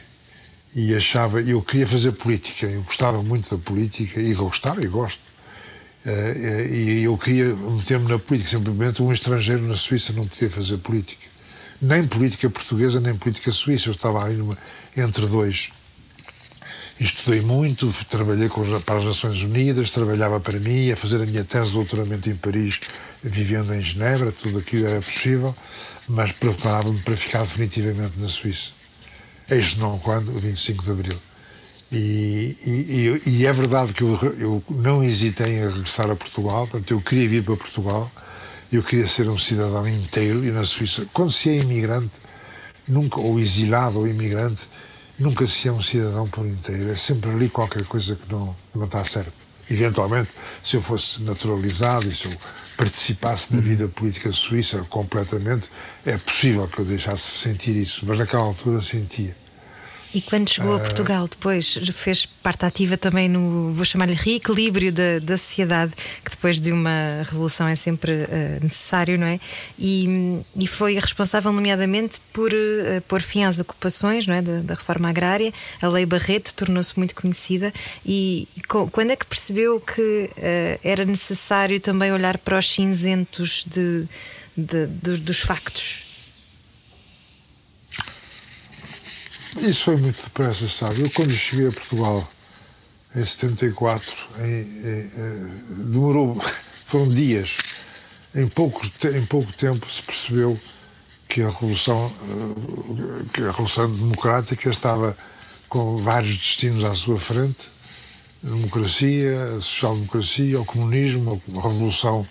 [0.74, 5.20] E achava, eu queria fazer política, eu gostava muito da política, e gostava e gosto.
[6.06, 10.78] Uh, e eu queria meter-me na política, simplesmente um estrangeiro na Suíça não podia fazer
[10.78, 11.28] política.
[11.82, 13.88] Nem política portuguesa, nem política suíça.
[13.88, 14.56] Eu estava aí numa,
[14.96, 15.70] entre dois.
[17.00, 18.50] Estudei muito, trabalhei
[18.84, 22.36] para as Nações Unidas, trabalhava para mim, a fazer a minha tese de doutoramento em
[22.36, 22.80] Paris,
[23.24, 25.56] vivendo em Genebra, tudo aquilo era possível
[26.10, 28.70] mas preparava-me para ficar definitivamente na Suíça.
[29.48, 31.18] Eis não quando, o 25 de Abril.
[31.92, 36.90] E, e, e, é verdade que eu, eu, não hesitei em regressar a Portugal, portanto,
[36.92, 38.10] eu queria vir para Portugal,
[38.72, 42.12] eu queria ser um cidadão inteiro, e na Suíça, quando se é imigrante,
[42.86, 44.62] nunca, ou exilado ou imigrante,
[45.18, 48.84] nunca se é um cidadão por inteiro, é sempre ali qualquer coisa que não, não
[48.84, 49.32] está certo.
[49.68, 50.30] Eventualmente,
[50.64, 52.36] se eu fosse naturalizado e se eu
[52.80, 55.66] participasse na vida política suíça completamente,
[56.06, 59.36] é possível que eu deixasse de sentir isso, mas naquela altura sentia.
[60.12, 60.80] E quando chegou a ah.
[60.80, 65.92] Portugal, depois fez parte ativa também no, vou chamar-lhe, reequilíbrio da, da sociedade,
[66.24, 69.38] que depois de uma revolução é sempre uh, necessário, não é?
[69.78, 74.42] E, e foi responsável, nomeadamente, por uh, pôr fim às ocupações não é?
[74.42, 75.54] da, da reforma agrária.
[75.80, 77.72] A Lei Barreto tornou-se muito conhecida.
[78.04, 84.08] E quando é que percebeu que uh, era necessário também olhar para os cinzentos de,
[84.56, 86.09] de dos, dos factos?
[89.58, 91.02] Isso foi muito depressa, sabe?
[91.02, 92.30] Eu, quando cheguei a Portugal,
[93.14, 96.40] em 74, em, em, em, demorou.
[96.86, 97.58] foram dias.
[98.34, 100.60] Em pouco, em pouco tempo se percebeu
[101.28, 105.16] que a Revolução, eh, que a Revolução Democrática estava
[105.68, 107.68] com vários destinos à sua frente
[108.44, 112.26] a democracia, a social-democracia, o comunismo, a revolução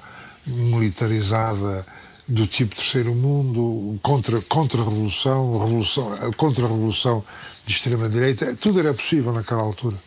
[0.45, 1.85] militarizada
[2.29, 7.25] do tipo terceiro mundo, contra, contra a revolução, revolução, contra a revolução
[7.65, 9.97] de extrema-direita, tudo era possível naquela altura.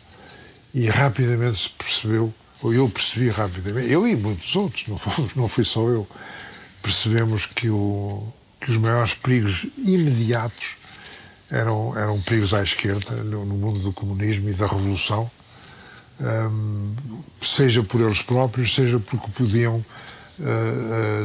[0.73, 4.99] E rapidamente se percebeu, ou eu percebi rapidamente, eu e muitos outros, não,
[5.35, 6.07] não fui só eu,
[6.81, 8.23] percebemos que, o,
[8.61, 10.77] que os maiores perigos imediatos
[11.51, 15.29] eram, eram perigos à esquerda, no, no mundo do comunismo e da revolução,
[16.21, 16.95] um,
[17.41, 19.83] seja por eles próprios, seja porque podiam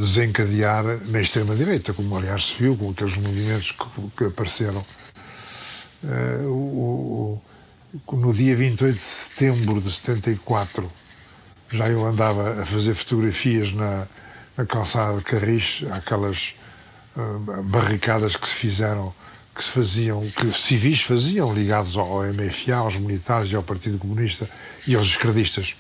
[0.01, 3.75] desencadear na extrema-direita, como aliás se viu com aqueles movimentos
[4.17, 4.85] que, apareceram.
[6.45, 7.41] O,
[8.13, 10.91] no dia 28 de setembro de 74,
[11.71, 14.07] já eu andava a fazer fotografias na,
[14.57, 16.55] na calçada de Carris, aquelas
[17.17, 19.15] uh, barricadas que se fizeram,
[19.55, 24.49] que se faziam, que civis faziam, ligados ao MFA, aos militares e ao Partido Comunista
[24.87, 25.75] e aos esquerdistas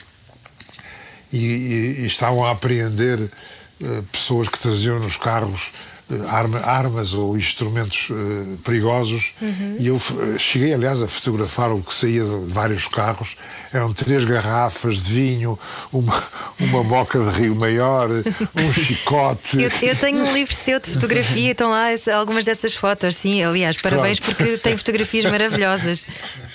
[1.32, 5.70] e, e, e estavam a apreender uh, pessoas que traziam nos carros
[6.10, 9.34] uh, arma, armas ou instrumentos uh, perigosos.
[9.40, 9.76] Uhum.
[9.78, 10.00] e eu
[10.38, 13.36] cheguei aliás a fotografar o que saía de vários carros.
[13.70, 15.58] Eram três garrafas de vinho
[15.92, 16.24] uma,
[16.58, 18.08] uma boca de rio maior
[18.56, 19.62] um chicote.
[19.62, 23.16] Eu, eu, tenho um livro seu de fotografia estão lá algumas dessas fotos.
[23.16, 24.36] Sim, aliás, parabéns Pronto.
[24.36, 26.04] porque tem fotografias maravilhosas.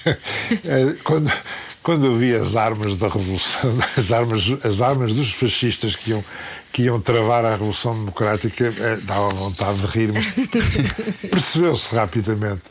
[1.03, 1.31] Quando
[1.83, 6.23] quando eu vi as armas da Revolução, as armas, as armas dos fascistas que iam,
[6.71, 10.47] que iam travar a Revolução Democrática, é, dava vontade de rir, mas
[11.29, 12.63] percebeu-se rapidamente.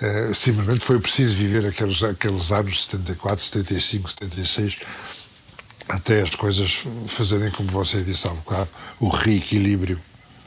[0.00, 4.76] É, simplesmente foi preciso viver aqueles, aqueles anos 74, 75, 76
[5.88, 8.68] até as coisas fazerem, como você disse há um bocado,
[9.00, 10.00] o reequilíbrio.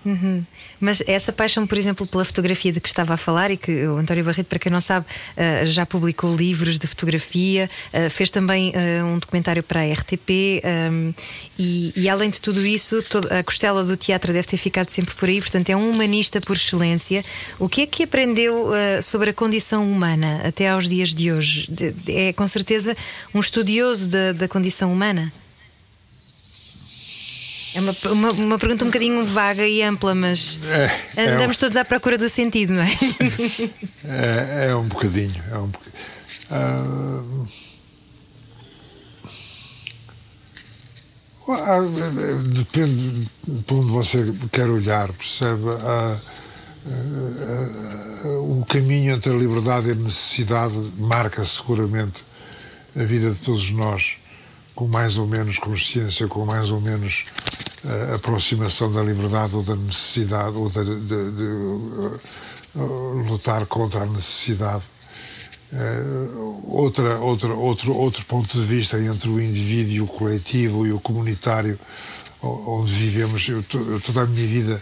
[0.05, 0.43] Uhum.
[0.79, 3.97] Mas essa paixão, por exemplo, pela fotografia de que estava a falar e que o
[3.97, 8.71] António Barreto, para quem não sabe, eh, já publicou livros de fotografia, eh, fez também
[8.73, 11.11] eh, um documentário para a RTP ehm,
[11.57, 15.27] e, e além de tudo isso, a costela do teatro deve ter ficado sempre por
[15.27, 17.23] aí, portanto é um humanista por excelência.
[17.57, 18.71] O que é que aprendeu
[19.03, 21.69] sobre a condição humana até aos dias de hoje?
[22.07, 22.95] É com certeza
[23.33, 25.31] um estudioso da, da condição humana?
[27.75, 31.57] É uma, uma, uma, pergunta um bocadinho vaga e ampla, mas é, é andamos é
[31.57, 32.89] um, todos à procura do sentido, não é?
[34.03, 35.43] É, é um bocadinho.
[35.51, 35.71] É um
[41.49, 45.63] Uh, depende de onde você quer olhar, percebe?
[45.63, 46.19] Uh,
[48.27, 52.23] uh, o caminho entre a liberdade e a necessidade marca seguramente
[52.95, 54.17] a vida de todos nós,
[54.79, 57.25] com mais ou menos consciência, com mais ou menos
[57.83, 64.05] a aproximação da liberdade ou da necessidade ou de, de, de uh, lutar contra a
[64.05, 64.83] necessidade.
[65.73, 70.93] Uh, outra, outra, outro, outro ponto de vista entre o indivíduo e o coletivo e
[70.93, 71.77] o comunitário
[72.41, 73.49] onde vivemos.
[73.49, 74.81] Eu, eu toda a minha vida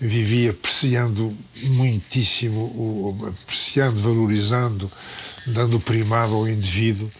[0.00, 4.90] vivi apreciando muitíssimo, apreciando, valorizando,
[5.46, 7.10] dando primado ao indivíduo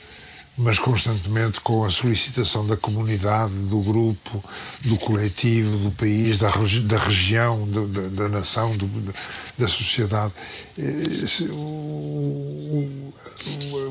[0.58, 4.42] mas constantemente com a solicitação da comunidade, do grupo,
[4.80, 8.88] do coletivo, do país, da, regi da região, do, da, da, nação, do,
[9.58, 10.32] da sociedade.
[10.78, 13.12] Esse, o, o,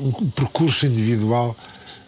[0.08, 1.56] o, percurso individual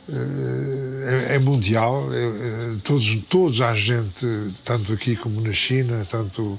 [0.08, 4.26] é, é mundial, é, é, todos, todos há gente,
[4.64, 6.58] tanto aqui como na China, tanto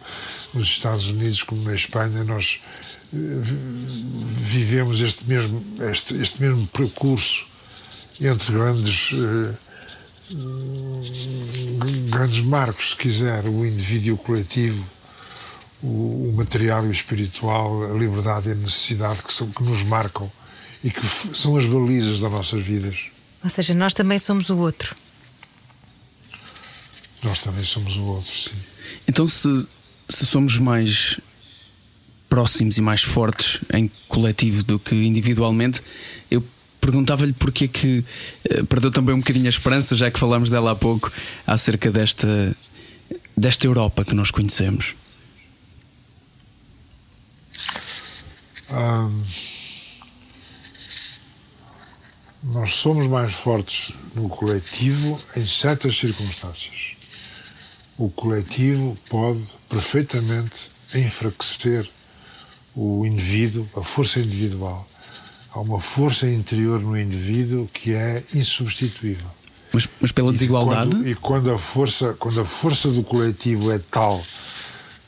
[0.53, 2.61] nos Estados Unidos como na Espanha, nós
[3.13, 3.17] eh,
[4.37, 7.48] vivemos este mesmo, este, este mesmo percurso
[8.21, 9.55] entre grandes, uh,
[12.09, 14.85] grandes marcos, se quiser, o indivíduo e o coletivo,
[15.81, 19.83] o, o, material e o espiritual, a liberdade e a necessidade que, são, que nos
[19.83, 20.29] marcam
[20.83, 23.05] e que são as balizas das nossas vidas.
[23.43, 24.95] Ou seja, nós também somos o outro.
[27.23, 28.55] Nós também somos o outro, sim.
[29.07, 29.67] Então, se,
[30.07, 31.19] se somos mais
[32.29, 35.81] próximos e mais fortes em coletivo do que individualmente,
[36.29, 36.43] eu
[36.79, 38.05] perguntava-lhe porque é que
[38.51, 41.11] uh, perdeu também um bocadinho a esperança, já que falámos dela há pouco,
[41.45, 42.55] acerca desta,
[43.35, 44.95] desta Europa que nós conhecemos.
[52.43, 56.95] nós somos mais fortes no coletivo em certas circunstâncias.
[57.97, 60.55] O coletivo pode perfeitamente
[60.93, 61.89] enfraquecer
[62.75, 64.88] o indivíduo, a força individual
[65.59, 69.27] há uma força interior no indivíduo que é insubstituível.
[69.73, 70.89] Mas, mas pela desigualdade?
[70.89, 74.23] E quando, e quando, a força, quando a força do coletivo é tal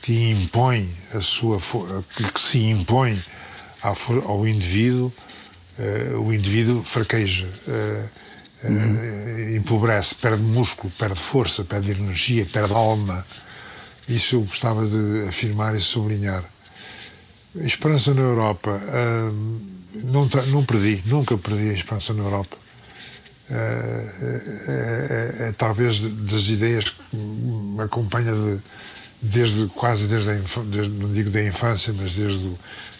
[0.01, 1.59] que impõe a sua
[2.15, 3.17] que, se impõe
[4.25, 5.11] ao indivíduo,
[5.79, 13.25] uh, o indivíduo fraqueja, uh, uh, empobrece, perde músculo, perde força, perde energia, perde alma.
[14.07, 16.43] Isso eu gostava de afirmar e sublinhar.
[17.55, 18.71] Esperança na Europa.
[18.71, 22.57] Uh, não, não perdi, nunca perdi a esperança na Europa.
[23.49, 28.59] É, é, é, é, talvez das ideias que me acompanha de,
[29.21, 32.47] desde quase desde, a, desde, não digo da infância, mas desde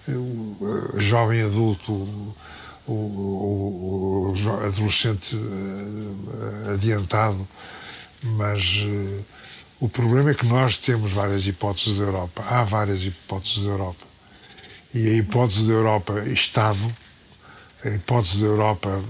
[0.10, 2.36] o, o jovem adulto, o,
[2.86, 7.48] o, o, adolescente eh, adiantado,
[8.22, 9.26] mas uh,
[9.80, 14.11] o problema é que nós temos várias hipóteses da Europa, há várias hipóteses da Europa
[14.94, 16.94] e a hipótese da Europa Estado,
[17.84, 19.04] a hipótese da Europa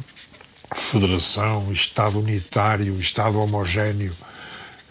[0.75, 4.15] Federação, Estado unitário, Estado homogéneo,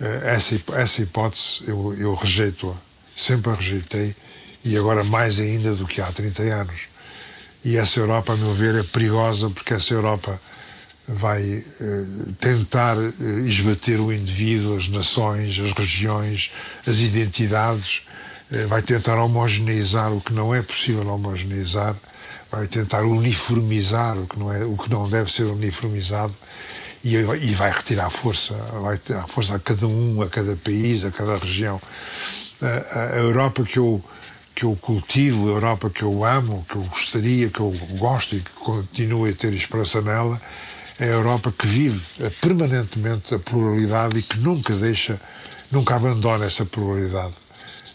[0.01, 2.75] eh, essa, essa hipótese eu, eu rejeito-a,
[3.17, 4.15] sempre a rejeitei
[4.65, 6.81] e agora mais ainda do que há 30 anos.
[7.65, 10.41] E essa Europa, a meu ver, é perigosa porque essa Europa
[11.07, 12.05] vai eh,
[12.41, 16.51] tentar eh, esbater o indivíduo, as nações, as regiões,
[16.87, 18.03] as identidades
[18.69, 21.95] vai tentar homogeneizar o que não é possível homogeneizar,
[22.51, 26.35] vai tentar uniformizar o que não, é, o que não deve ser uniformizado
[27.05, 31.11] e, e vai retirar força, vai tirar força a cada um, a cada país, a
[31.11, 31.81] cada região.
[32.61, 34.03] A, a Europa que eu,
[34.55, 38.41] que eu cultivo, a Europa que eu amo, que eu gostaria, que eu gosto e
[38.41, 40.41] que continue a ter esperança nela,
[40.99, 42.03] é a Europa que vive
[42.41, 45.19] permanentemente a pluralidade e que nunca deixa,
[45.71, 47.35] nunca abandona essa pluralidade.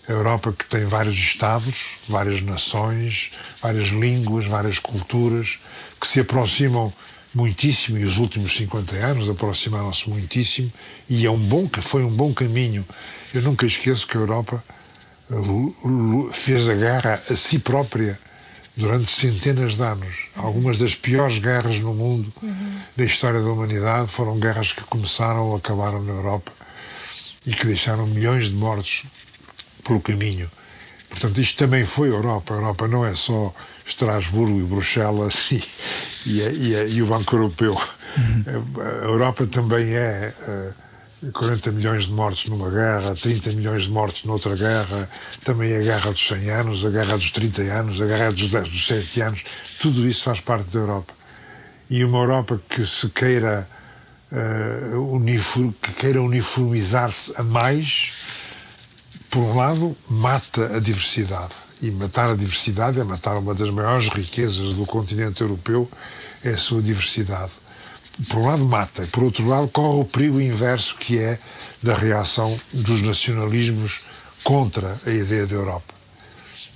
[0.07, 1.75] A Europa que tem vários Estados,
[2.07, 3.31] várias nações,
[3.61, 5.59] várias línguas, várias culturas,
[5.99, 6.93] que se aproximam
[7.33, 10.71] muitíssimo e os últimos 50 anos aproximaram-se muitíssimo
[11.09, 12.85] e é um bom, foi um bom caminho.
[13.33, 14.63] Eu nunca esqueço que a Europa
[16.31, 18.17] fez a guerra a si própria
[18.77, 20.15] durante centenas de anos.
[20.35, 22.79] Algumas das piores guerras no mundo, uhum.
[22.95, 26.51] na história da humanidade, foram guerras que começaram ou acabaram na Europa
[27.45, 29.05] e que deixaram milhões de mortos
[29.85, 30.49] pelo caminho.
[31.09, 32.53] Portanto, isto também foi Europa.
[32.53, 33.53] A Europa não é só
[33.87, 35.63] Estrasburgo e Bruxelas e,
[36.25, 37.79] e, e, e o Banco Europeu.
[38.17, 38.81] Uhum.
[38.81, 40.73] A Europa também é uh,
[41.25, 45.09] eh, 40 milhões de mortos numa guerra, 30 milhões de mortos noutra guerra,
[45.43, 48.69] também a guerra dos 100 anos, a guerra dos 30 anos, a guerra dos, 10,
[48.69, 49.43] dos 7 anos.
[49.79, 51.13] Tudo isso faz parte da Europa.
[51.89, 53.67] E uma Europa que se queira,
[54.31, 58.13] uh, que queira uniformizar-se a mais,
[59.35, 64.07] por um lado, mata a diversidade e matar a diversidade é matar uma das maiores
[64.07, 65.91] riquezas do continente europeu,
[66.41, 67.51] é a sua diversidade.
[68.29, 71.37] Por um lado, mata, e por outro lado, corre o perigo inverso que é
[71.83, 74.03] da reação dos nacionalismos
[74.41, 75.93] contra a ideia da Europa.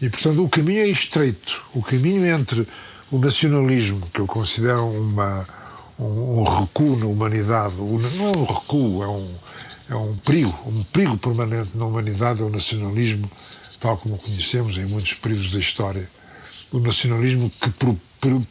[0.02, 1.64] E, portanto, o caminho é estreito.
[1.74, 2.68] O caminho entre
[3.10, 5.48] o nacionalismo, que eu considero uma,
[5.98, 9.34] um, um recuo na humanidade, não é um recuo, é um,
[9.90, 13.30] é um perigo, um perigo permanente na humanidade, é o nacionalismo
[13.80, 16.10] tal como conhecemos em muitos períodos da história.
[16.72, 17.72] O nacionalismo que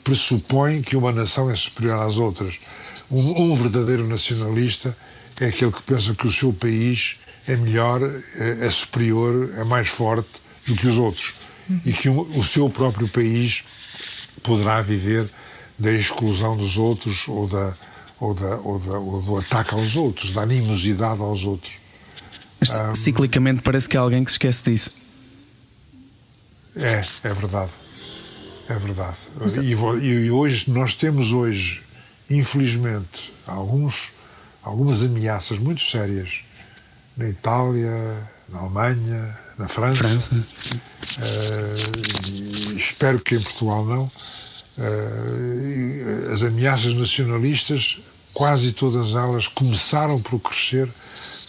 [0.03, 2.57] pressupõe que uma nação é superior às outras.
[3.11, 4.97] Um, um, verdadeiro nacionalista
[5.41, 7.16] é aquele que pensa que o seu país
[7.47, 10.28] é melhor, é, é superior, é mais forte
[10.66, 11.34] do que os outros.
[11.84, 13.62] E que um, o seu próprio país
[14.43, 15.28] poderá viver
[15.78, 17.74] da exclusão dos outros ou, da,
[18.21, 21.79] ou, da, ou, da, ou do ataque aos outros, da animosidade aos outros.
[22.61, 24.93] Mas, um, ciclicamente parece que há alguém que se esquece disso.
[26.75, 27.71] É, é verdade.
[28.69, 29.16] É verdade.
[29.62, 31.83] E, e, hoje, nós temos hoje,
[32.29, 34.12] infelizmente, alguns,
[34.62, 36.41] algumas ameaças muito sérias
[37.16, 40.05] na Itália, na Alemanha, na França.
[40.05, 40.35] França.
[41.19, 44.11] Uh, espero que em Portugal não.
[44.79, 47.99] Uh, as ameaças nacionalistas,
[48.33, 50.89] quase todas elas começaram por crescer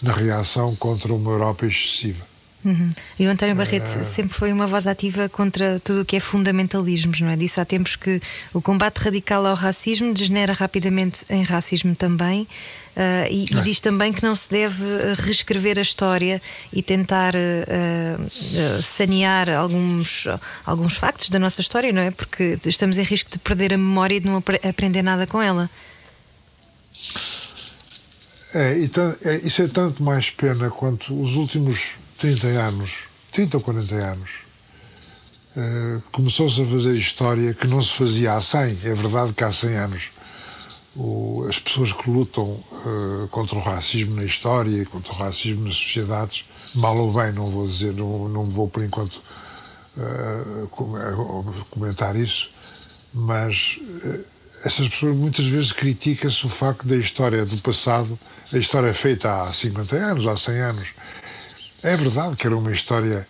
[0.02, 2.29] na reação contra uma Europa excessiva.
[2.62, 2.90] Uhum.
[3.18, 4.04] E o António Barreto uh...
[4.04, 7.36] sempre foi uma voz ativa contra tudo o que é fundamentalismos, não é?
[7.36, 8.20] Disse há tempos que
[8.52, 12.46] o combate radical ao racismo degenera rapidamente em racismo também.
[12.90, 16.42] Uh, e, e, diz também que não se deve eh, reescrever a história
[16.72, 20.26] e tentar uh, sanear alguns,
[20.66, 22.10] alguns factos da nossa história, não é?
[22.10, 25.70] Porque estamos em risco de perder a memória e de não aprender nada com ela.
[28.52, 28.90] É, e
[29.24, 32.90] é, isso é tanto mais pena quanto os últimos 30 anos,
[33.32, 34.30] 30 ou 40 anos,
[35.56, 38.78] uh, começou-se a fazer história que não se fazia há 100.
[38.84, 40.10] É verdade que há 100 anos
[41.48, 46.44] as pessoas que lutam uh, contra o racismo na história contra o racismo nas sociedades,
[46.74, 49.22] mal ou bem, não vou dizer, não, não vou por enquanto
[49.96, 50.68] uh,
[51.70, 52.50] comentar isso,
[53.14, 53.78] mas
[54.64, 58.18] essas pessoas muitas vezes criticam-se o facto da história do passado,
[58.52, 60.88] a história feita há 50 anos, há 100 anos,
[61.82, 63.26] é verdade que era uma história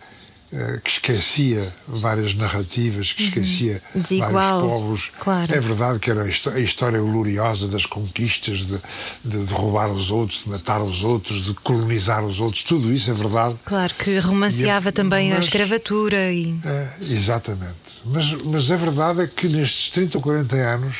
[0.53, 3.29] uh, que esquecia várias narrativas, que uhum.
[3.29, 5.13] esquecia Desigual, vários povos.
[5.19, 5.55] Claro.
[5.55, 8.79] É verdade que era a história gloriosa das conquistas, de,
[9.25, 13.15] de derrubar os outros, de matar os outros, de colonizar os outros, tudo isso é
[13.15, 13.57] verdade.
[13.65, 16.33] Claro, que romanceava e, também mas, a escravatura.
[16.33, 16.59] E...
[16.65, 17.77] É, exatamente.
[18.05, 20.97] Mas, mas a verdade é que nestes 30 ou 40 anos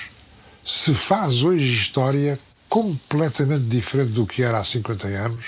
[0.65, 2.39] se faz hoje história
[2.69, 5.45] completamente diferente do que era há 50 anos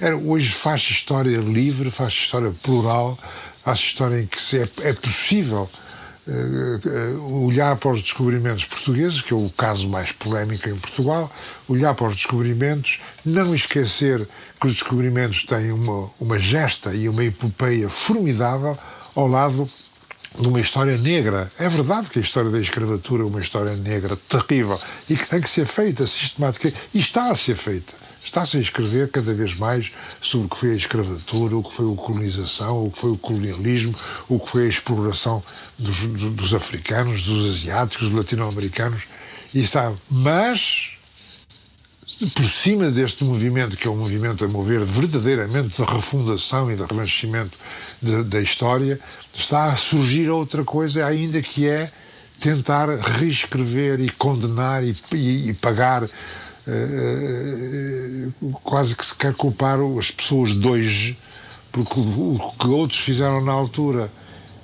[0.00, 3.18] era, hoje faz história livre, faz história plural,
[3.62, 5.68] faz história em que se é, é possível
[6.26, 11.32] uh, olhar para os descobrimentos portugueses, que é o caso mais polémico em Portugal,
[11.68, 14.26] olhar para os descobrimentos, não esquecer
[14.60, 18.78] que os descobrimentos têm uma, uma gesta e uma epopeia formidável
[19.14, 19.68] ao lado
[20.38, 21.50] de uma história negra.
[21.58, 25.40] É verdade que a história da escravatura é uma história negra terrível e que tem
[25.40, 28.03] que ser feita sistematicamente e está a ser feita.
[28.24, 31.92] Está-se a escrever cada vez mais sobre o que foi a escravatura, o que foi
[31.92, 33.94] a colonização, o que foi o colonialismo,
[34.28, 35.42] o que foi a exploração
[35.78, 39.02] dos, dos africanos, dos asiáticos, dos latino-americanos.
[39.52, 40.94] E está, mas
[42.34, 46.82] por cima deste movimento, que é um movimento a mover verdadeiramente de refundação e de
[46.82, 47.58] renascimento
[48.26, 49.00] da história,
[49.34, 51.90] está a surgir outra coisa ainda que é
[52.38, 56.08] tentar reescrever e condenar e, e, e pagar
[58.62, 61.18] quase que se quer culpar as pessoas de hoje,
[61.70, 64.10] porque o que outros fizeram na altura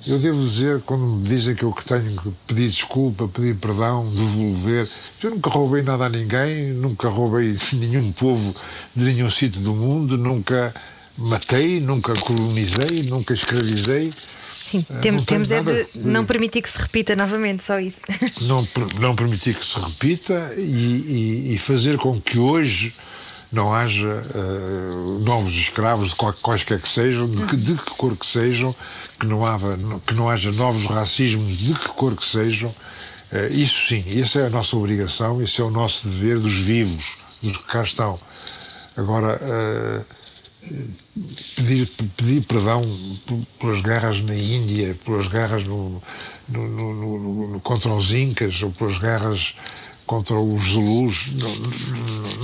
[0.05, 4.09] Eu devo dizer, quando me dizem que eu que tenho que pedir desculpa, pedir perdão,
[4.09, 4.89] devolver,
[5.21, 8.55] eu nunca roubei nada a ninguém, nunca roubei nenhum povo
[8.95, 10.73] de nenhum sítio do mundo, nunca
[11.15, 14.11] matei, nunca colonizei, nunca escravizei.
[14.71, 18.01] Sim, tem, temos é de não permitir que se repita novamente, só isso.
[18.41, 18.65] Não,
[18.99, 22.93] não permitir que se repita e, e, e fazer com que hoje
[23.51, 28.73] não haja uh, novos escravos, quaisquer que sejam, de que, de que cor que sejam,
[29.19, 32.69] que não, haja, que não haja novos racismos, de que cor que sejam.
[32.69, 37.03] Uh, isso sim, essa é a nossa obrigação, esse é o nosso dever dos vivos,
[37.43, 38.17] dos que cá estão.
[38.95, 40.20] Agora, uh,
[41.55, 42.83] pedir, pedir perdão
[43.59, 46.01] pelas guerras na Índia, pelas guerras no,
[46.47, 49.55] no, no, no, contra os Incas, ou pelas guerras
[50.05, 51.27] contra os Zulus.
[51.33, 51.55] Não,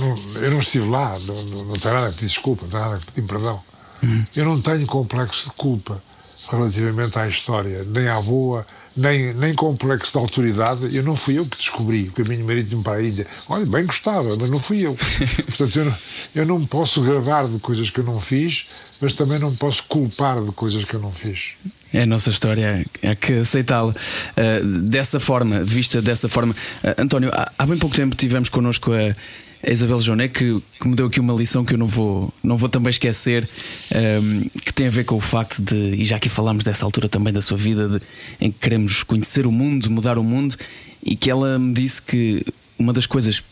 [0.00, 2.96] não, eu não estive lá, não, não, tenho nada a pedir desculpa, não tenho nada
[2.96, 3.62] a pedir perdão.
[4.02, 4.24] Uhum.
[4.34, 6.02] Eu não tenho complexo de culpa
[6.50, 10.96] relativamente à história, nem à boa, nem, nem complexo de autoridade.
[10.96, 13.26] Eu não fui eu que descobri o caminho marítimo para a ilha.
[13.48, 14.96] Olha, bem gostava, mas não fui eu.
[15.46, 15.94] Portanto, eu não,
[16.34, 18.66] eu não posso gravar de coisas que eu não fiz,
[19.00, 21.52] mas também não posso culpar de coisas que eu não fiz.
[21.92, 26.52] É a nossa história, é que aceitá-la uh, dessa forma, vista dessa forma.
[26.82, 29.14] Uh, António, há, há, bem pouco tempo tivemos connosco a,
[29.62, 32.56] a Isabel Joné que, que, me deu aqui uma lição que eu não vou, não
[32.56, 33.48] vou também esquecer,
[33.92, 36.84] um, ehm, que tem a ver com o facto de, e já aqui falámos dessa
[36.84, 38.00] altura também da sua vida, de,
[38.40, 40.56] em que queremos conhecer o mundo, mudar o mundo,
[41.02, 42.44] e que ela me disse que
[42.78, 43.42] uma das coisas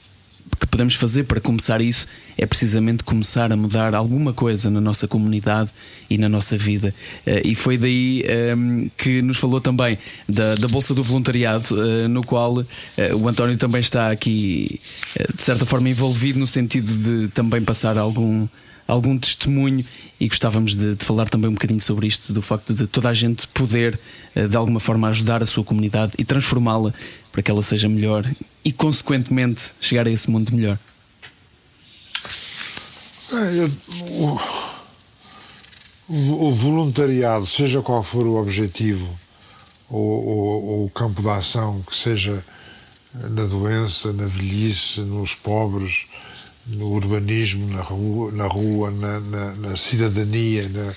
[0.59, 2.07] que podemos fazer para começar isso
[2.39, 5.71] é precisamente começar a mudar alguma coisa na nossa comunidade
[6.09, 6.95] e na nossa vida.
[7.27, 12.09] Uh, e foi daí ehm, que nos falou também da, da Bolsa do Voluntariado, uh,
[12.09, 12.67] no qual uh,
[13.21, 14.81] o António também está aqui,
[15.35, 18.47] de certa forma, envolvido no sentido de também passar algum
[18.89, 19.85] algum testemunho
[20.21, 23.15] e gostávamos de, de, falar também um bocadinho sobre isto, do facto de toda a
[23.15, 23.99] gente poder
[24.49, 26.95] de alguma forma ajudar a sua comunidade e transformá-la
[27.37, 28.25] para que ela seja melhor
[28.65, 30.79] e, consequentemente, chegar a esse mundo melhor?
[33.31, 33.71] É, eu,
[36.09, 39.07] o, o, voluntariado, seja qual for o objetivo
[39.91, 42.43] ou, ou, ou, o campo de ação, que seja
[43.13, 46.07] na doença, na velhice, nos pobres,
[46.67, 50.95] no urbanismo, na rua, na, rua, na, na, na cidadania, na,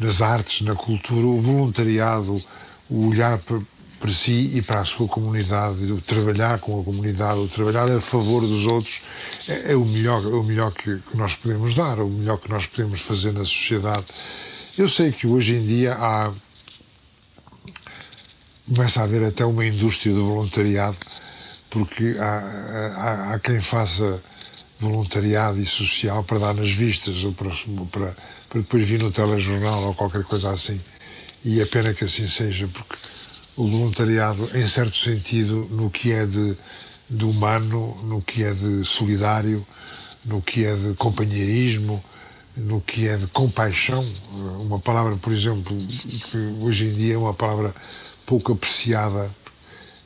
[0.00, 2.42] nas artes, na cultura, o voluntariado,
[2.88, 3.60] o olhar para,
[4.04, 8.02] para si e para a sua comunidade, o trabalhar com a comunidade, o trabalhar a
[8.02, 9.00] favor dos outros
[9.48, 12.36] é, é o melhor, é o melhor que, que, nós podemos dar, é o melhor
[12.36, 14.04] que nós podemos fazer na sociedade.
[14.76, 16.30] Eu sei que hoje em dia há
[18.68, 20.98] começa a haver até uma indústria do voluntariado,
[21.70, 24.22] porque há, há, há quem faça
[24.78, 27.48] voluntariado e social para dar nas vistas ou para,
[27.90, 28.14] para,
[28.50, 30.78] para depois vir no telejornal ou qualquer coisa assim.
[31.42, 32.96] E é pena que assim seja, porque
[33.56, 36.56] o voluntariado, em certo sentido, no que é de,
[37.08, 39.64] de humano, no que é de solidário,
[40.24, 42.02] no que é de companheirismo,
[42.56, 44.04] no que é de compaixão.
[44.60, 45.76] Uma palavra, por exemplo,
[46.30, 47.74] que hoje em dia é uma palavra
[48.26, 49.30] pouco apreciada,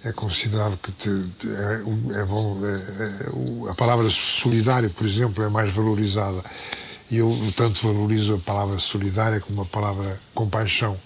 [0.04, 2.58] é considerado que te, é, é, bom.
[2.64, 6.42] É, é, a palavra solidário, por exemplo, é mais valorizada.
[7.10, 10.98] E eu tanto valorizo a palavra solidária como a palavra compaixão.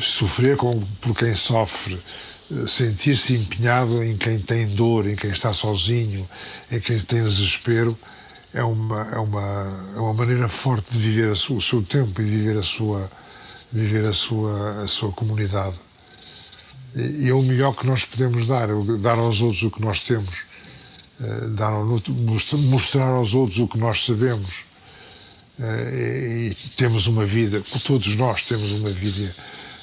[0.00, 1.98] Sofrer com, por quem sofre,
[2.52, 6.28] eh, sentir-se empenhado em quem tem dor, em quem está sozinho,
[6.70, 7.98] em quem tem desespero,
[8.54, 12.30] é uma, é uma, é uma maneira forte de viver o seu tempo e de
[12.30, 13.10] viver a sua,
[13.72, 15.78] viver a sua, a sua comunidade.
[16.94, 18.68] E, é o melhor que nós podemos dar,
[19.00, 20.44] dar aos outros o que nós temos,
[21.20, 21.72] eh, dar,
[22.58, 24.69] mostrar aos outros o que nós sabemos
[25.62, 29.34] e temos uma vida, todos nós temos uma vida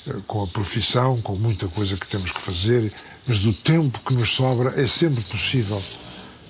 [0.08, 2.92] eh, com a profissão, com muita coisa que temos que fazer,
[3.28, 5.82] mas do tempo que nos sobra é sempre possível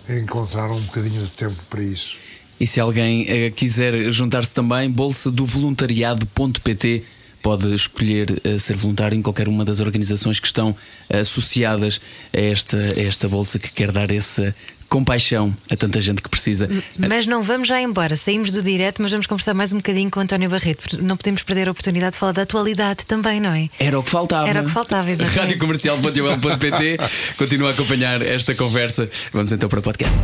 [0.07, 2.15] encontrar um bocadinho de tempo para isso.
[2.59, 7.03] E se alguém eh, quiser juntar-se também, bolsa do voluntariado.pt
[7.41, 10.75] pode escolher ser voluntário em qualquer uma das organizações que estão
[11.09, 12.01] associadas
[12.33, 14.53] a esta, a esta bolsa que quer dar esse
[14.89, 16.69] compaixão a tanta gente que precisa.
[16.97, 20.19] Mas não vamos já embora, saímos do direto, mas vamos conversar mais um bocadinho com
[20.19, 23.69] António Barreto, não podemos perder a oportunidade de falar da atualidade também, não é?
[23.79, 24.47] Era o que faltava.
[24.47, 25.39] Era o que faltava, exatamente.
[25.39, 26.97] Radiocomercial.pt
[27.37, 29.09] continua a acompanhar esta conversa.
[29.31, 30.17] Vamos então para o podcast.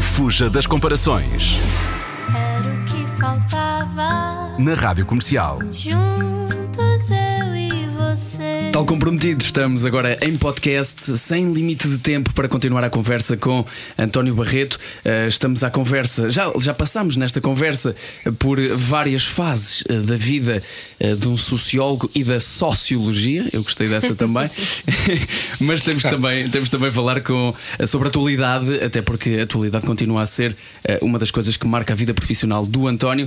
[0.00, 1.56] Fuja das comparações.
[2.34, 4.56] Era o que faltava.
[4.58, 5.60] Na Rádio Comercial.
[5.72, 8.55] Juntos eu e você.
[8.76, 13.64] Tal comprometido, estamos agora em podcast, sem limite de tempo para continuar a conversa com
[13.96, 14.74] António Barreto.
[14.74, 17.96] Uh, estamos à conversa, já, já passámos nesta conversa
[18.38, 20.62] por várias fases uh, da vida
[21.00, 23.48] uh, de um sociólogo e da sociologia.
[23.50, 24.50] Eu gostei dessa também.
[25.58, 27.54] Mas temos também, temos também a falar com,
[27.86, 30.54] sobre a atualidade, até porque a atualidade continua a ser
[31.00, 33.26] uma das coisas que marca a vida profissional do António.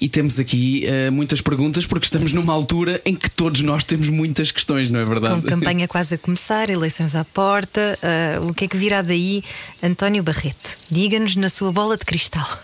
[0.00, 4.08] E temos aqui uh, muitas perguntas, porque estamos numa altura em que todos nós temos
[4.08, 5.42] muitas questões, não é verdade?
[5.42, 7.98] Com campanha quase a começar, eleições à porta,
[8.40, 9.42] uh, o que é que virá daí?
[9.82, 12.46] António Barreto, diga-nos na sua bola de cristal.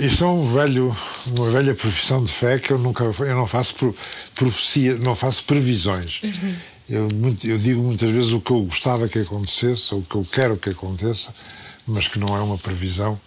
[0.00, 0.96] Isto é um velho,
[1.36, 3.94] uma velha profissão de fé que eu nunca eu não faço
[4.34, 6.20] profecia, não faço previsões.
[6.22, 6.54] Uhum.
[6.88, 7.08] Eu,
[7.42, 10.56] eu, digo muitas vezes o que eu gostava que acontecesse, ou o que eu quero
[10.56, 11.34] que aconteça,
[11.86, 13.18] mas que não é uma previsão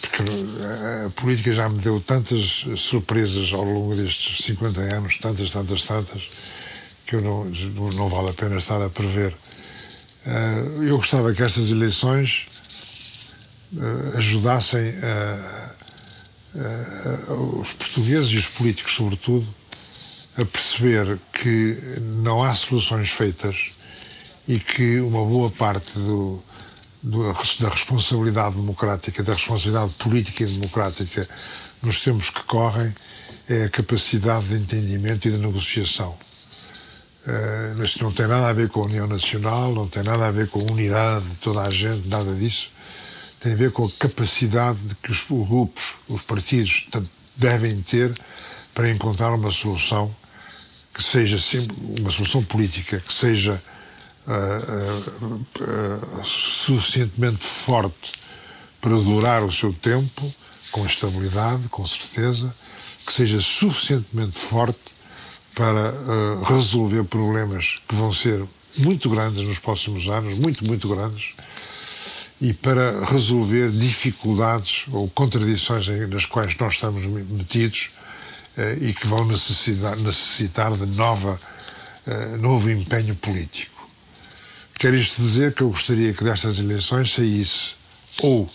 [0.00, 5.50] porque eh, a política já me deu tantas surpresas ao longo destes 50 anos, tantas,
[5.50, 6.22] tantas, tantas,
[7.06, 7.44] que eu não,
[7.94, 9.34] não vale a pena estar a prever.
[10.26, 12.46] Eh, eu gostava que estas eleições
[14.16, 14.92] ajudassem
[17.60, 19.46] os portugueses e os políticos, sobretudo,
[20.36, 23.70] a perceber que não há soluções feitas
[24.48, 26.42] e que uma boa parte do,
[27.02, 31.28] da responsabilidade democrática, da responsabilidade política e democrática
[31.82, 32.94] nos tempos que correm
[33.48, 36.16] é a capacidade de entendimento e de negociação.
[37.26, 40.30] Uh, isto não tem nada a ver com a União Nacional, não tem nada a
[40.30, 42.70] ver com a unidade de toda a gente, nada disso.
[43.40, 46.88] Tem a ver com a capacidade de que os grupos, os partidos
[47.36, 48.14] devem ter
[48.74, 50.14] para encontrar uma solução
[50.94, 51.36] que seja
[51.98, 53.62] uma solução política, que seja
[54.30, 58.12] uh, uh, suficientemente forte
[58.80, 60.32] para durar o seu tempo,
[60.70, 62.54] com estabilidade, com certeza,
[63.04, 64.78] que seja suficientemente forte
[65.54, 65.92] para
[66.46, 68.42] resolver problemas que vão ser
[68.78, 71.34] muito grandes nos próximos anos, muito, muito grandes,
[72.40, 77.90] e para resolver dificuldades ou contradições nas quais nós estamos metidos
[78.80, 81.38] e que vão necessitar, necessitar de nova,
[82.38, 83.79] novo empenho político.
[84.80, 87.74] Quer isto dizer que eu gostaria que destas eleições saísse
[88.22, 88.48] ou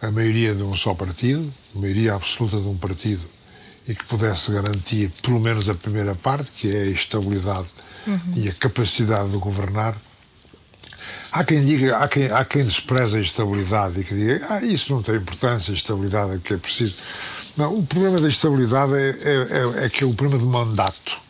[0.00, 3.20] a maioria de um só partido, a maioria absoluta de um partido,
[3.86, 7.66] e que pudesse garantir pelo menos a primeira parte, que é a estabilidade
[8.06, 8.32] uhum.
[8.36, 9.98] e a capacidade de governar.
[11.30, 14.90] Há quem diga, há quem, há quem despreza a estabilidade e que diga, ah, isso
[14.90, 16.94] não tem importância, a estabilidade é que é preciso.
[17.54, 21.20] Não, o problema da estabilidade é, é, é, é que é o problema do mandato.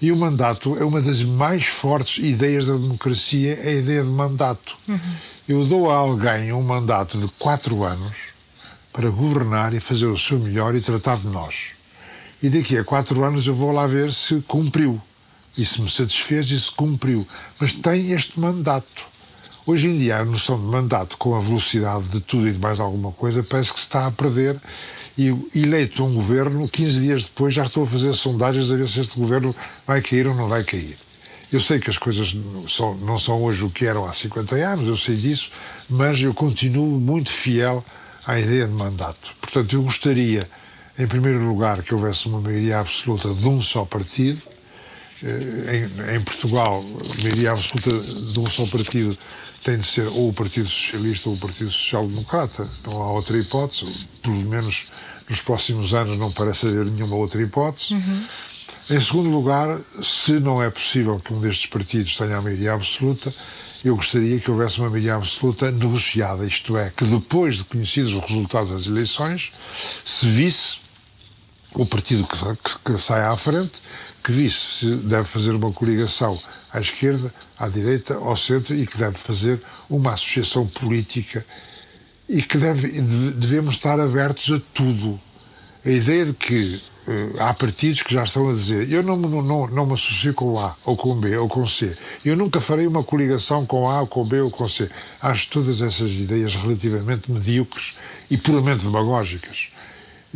[0.00, 4.08] E o mandato é uma das mais fortes ideias da democracia, é a ideia de
[4.08, 4.76] mandato.
[4.86, 5.00] Uhum.
[5.48, 8.14] Eu dou a alguém um mandato de quatro anos
[8.92, 11.70] para governar e fazer o seu melhor e tratar de nós.
[12.40, 15.00] E daqui a quatro anos eu vou lá ver se cumpriu.
[15.56, 17.26] E se me satisfez e se cumpriu.
[17.58, 19.04] Mas tem este mandato.
[19.66, 22.78] Hoje em dia, a noção de mandato, com a velocidade de tudo e de mais
[22.78, 24.56] alguma coisa, parece que se está a perder
[25.18, 29.00] e eleito um governo, 15 dias depois já estou a fazer sondagens a ver se
[29.00, 29.54] este governo
[29.84, 30.96] vai cair ou não vai cair.
[31.52, 34.96] Eu sei que as coisas não são, hoje o que eram há 50 anos, eu
[34.96, 35.50] sei disso,
[35.88, 37.84] mas eu continuo muito fiel
[38.24, 39.34] à ideia de mandato.
[39.40, 40.46] Portanto, eu gostaria,
[40.96, 44.40] em primeiro lugar, que houvesse uma maioria absoluta de um só partido.
[45.22, 49.18] Eh, em, em Portugal, a maioria absoluta de um só partido
[49.64, 52.68] tem de ser ou o Partido Socialista ou o Partido Social Democrata.
[52.86, 54.86] Não há outra hipótese, pelo menos
[55.28, 57.94] nos próximos anos não parece haver nenhuma outra hipótese.
[57.94, 58.24] Uhum.
[58.90, 63.32] Em segundo lugar, se não é possível que um destes partidos tenha a maioria absoluta,
[63.84, 68.22] eu gostaria que houvesse uma maioria absoluta negociada, isto é, que depois de conhecidos os
[68.22, 69.52] resultados das eleições,
[70.04, 70.78] se visse
[71.74, 73.72] o partido que, que, que sai à frente,
[74.24, 76.38] que visse se deve fazer uma coligação
[76.72, 81.44] à esquerda, à direita, ao centro e que deve fazer uma associação política
[82.28, 83.00] e que deve,
[83.32, 85.18] devemos estar abertos a tudo.
[85.84, 89.42] A ideia de que uh, há partidos que já estão a dizer eu não, não,
[89.42, 91.96] não, não me associo com A, ou com B, ou com C.
[92.24, 94.90] Eu nunca farei uma coligação com A, ou com B, ou com C.
[95.22, 97.94] Acho todas essas ideias relativamente medíocres
[98.30, 99.68] e puramente demagógicas.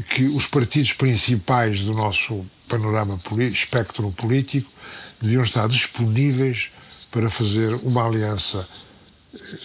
[0.08, 3.20] Que os partidos principais do nosso panorama
[3.52, 4.70] espectro político
[5.20, 6.70] deviam estar disponíveis
[7.10, 8.66] para fazer uma aliança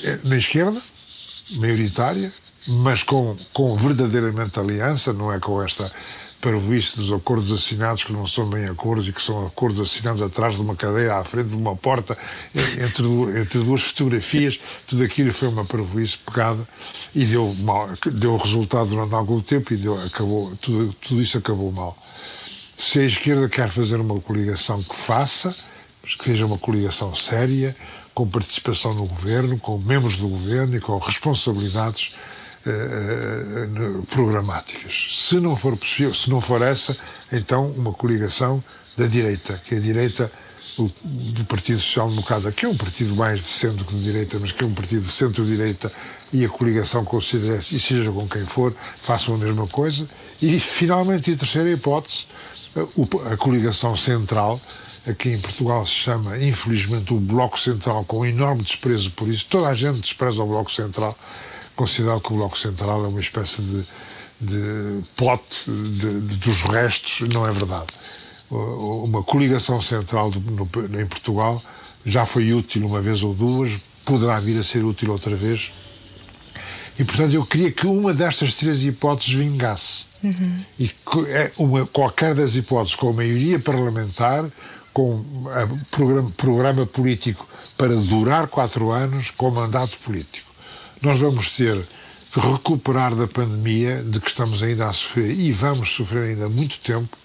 [0.03, 0.81] eh, na esquerda,
[1.51, 2.31] maioritária,
[2.67, 5.91] mas com, com verdadeiramente aliança, não é com esta
[6.41, 10.55] parvoíce dos acordos assinados que não são bem acordos e que são acordos assinados atrás
[10.55, 12.17] de uma cadeira, à frente de uma porta,
[12.53, 16.67] entre, entre duas fotografias, tudo aquilo foi uma parvoíce pegada
[17.15, 21.71] e deu, mal, deu resultado durante algum tempo e deu, acabou, tudo, tudo isso acabou
[21.71, 21.97] mal.
[22.77, 25.55] Se a esquerda quer fazer uma coligação, que faça,
[26.03, 27.75] que seja uma coligação séria,
[28.17, 32.15] com participação no governo, com membros do governo e com responsabilidades
[32.65, 35.09] eh, eh, programáticas.
[35.11, 36.97] Se não for possível, se não for essa,
[37.31, 38.63] então uma coligação
[38.97, 40.31] da direita, que é a direita
[40.79, 44.51] do Partido Social Democrata, que é um partido mais de centro que de direita, mas
[44.51, 45.91] que é um partido de centro-direita
[46.33, 50.09] e a coligação com o CDS, e seja com quem for, façam a mesma coisa.
[50.41, 52.25] E, finalmente, a terceira hipótese,
[53.31, 54.59] a coligação central,
[55.07, 59.47] aqui em Portugal se chama, infelizmente, o Bloco Central, com enorme desprezo por isso.
[59.49, 61.17] Toda a gente despreza o Bloco Central,
[61.75, 63.85] considerado que o Bloco Central é uma espécie de,
[64.41, 67.87] de pote de, de, dos restos, não é verdade.
[68.49, 71.61] Uma coligação central no, em Portugal
[72.05, 73.73] já foi útil uma vez ou duas,
[74.05, 75.71] poderá vir a ser útil outra vez.
[76.97, 80.05] E, portanto, eu queria que uma destas três hipóteses vingasse.
[80.23, 80.63] Uhum.
[80.79, 80.91] E
[81.27, 84.45] é uma, qualquer das hipóteses, com a maioria parlamentar,
[84.97, 85.23] com
[85.91, 90.51] programa, programa político para durar quatro anos, com mandato político.
[90.99, 91.85] Nós vamos ter
[92.33, 96.79] que recuperar da pandemia, de que estamos ainda a sofrer, e vamos sofrer ainda muito
[96.79, 97.15] tempo,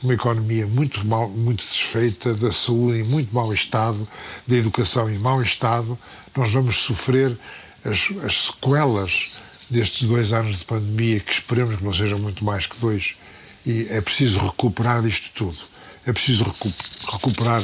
[0.00, 4.06] uma economia muito mal, muito desfeita, da saúde em muito mau estado,
[4.46, 5.98] da educação em mau estado.
[6.36, 7.36] Nós vamos sofrer
[7.84, 9.32] as, as sequelas
[9.68, 13.16] destes dois anos de pandemia, que esperemos que não sejam muito mais que dois,
[13.66, 15.75] e é preciso recuperar disto tudo.
[16.06, 16.72] É preciso recu
[17.10, 17.62] recuperar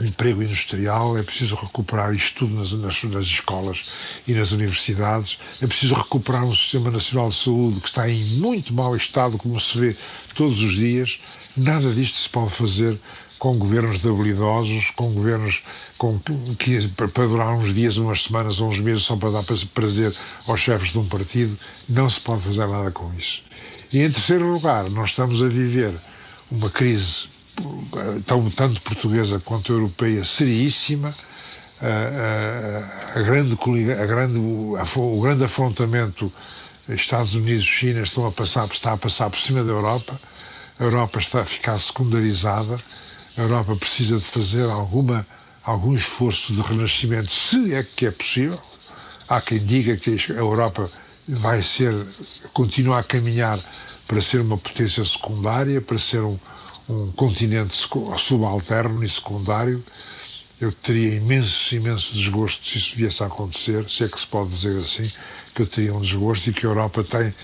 [0.00, 3.84] o emprego industrial, é preciso recuperar isto tudo nas, nas, nas, escolas
[4.26, 8.74] e nas universidades, é preciso recuperar um Sistema Nacional de Saúde que está em muito
[8.74, 9.96] mau estado, como se vê
[10.34, 11.18] todos os dias.
[11.56, 12.98] Nada disto se pode fazer
[13.38, 15.62] com governos habilidosos, com governos
[15.96, 16.18] com,
[16.58, 20.14] que, para durar uns dias, umas semanas ou uns meses só para dar prazer
[20.46, 23.42] aos chefes de um partido, não se pode fazer nada com isso.
[23.92, 25.94] E em terceiro lugar, nós estamos a viver
[26.50, 27.28] uma crise
[28.54, 31.14] tanto portuguesa quanto europeia seríssima,
[31.80, 33.56] a, a, a grande,
[33.92, 36.32] a grande, o grande afrontamento
[36.88, 40.18] Estados Unidos-China estão a passar, está a passar por cima da Europa,
[40.78, 42.78] a Europa está a ficar secundarizada,
[43.36, 45.26] a Europa precisa de fazer alguma,
[45.64, 48.60] algum esforço de renascimento, se é que é possível.
[49.28, 50.90] Há quem diga que a Europa
[51.26, 51.92] vai ser,
[52.52, 53.58] continua a caminhar
[54.06, 56.38] para ser uma potência secundária, para ser um,
[56.88, 57.76] um continente
[58.18, 59.82] subalterno e secundário.
[60.60, 64.50] Eu teria imenso, imenso desgosto se isso viesse a acontecer, se é que se pode
[64.50, 65.10] dizer assim,
[65.54, 67.34] que eu teria um desgosto e que a Europa tem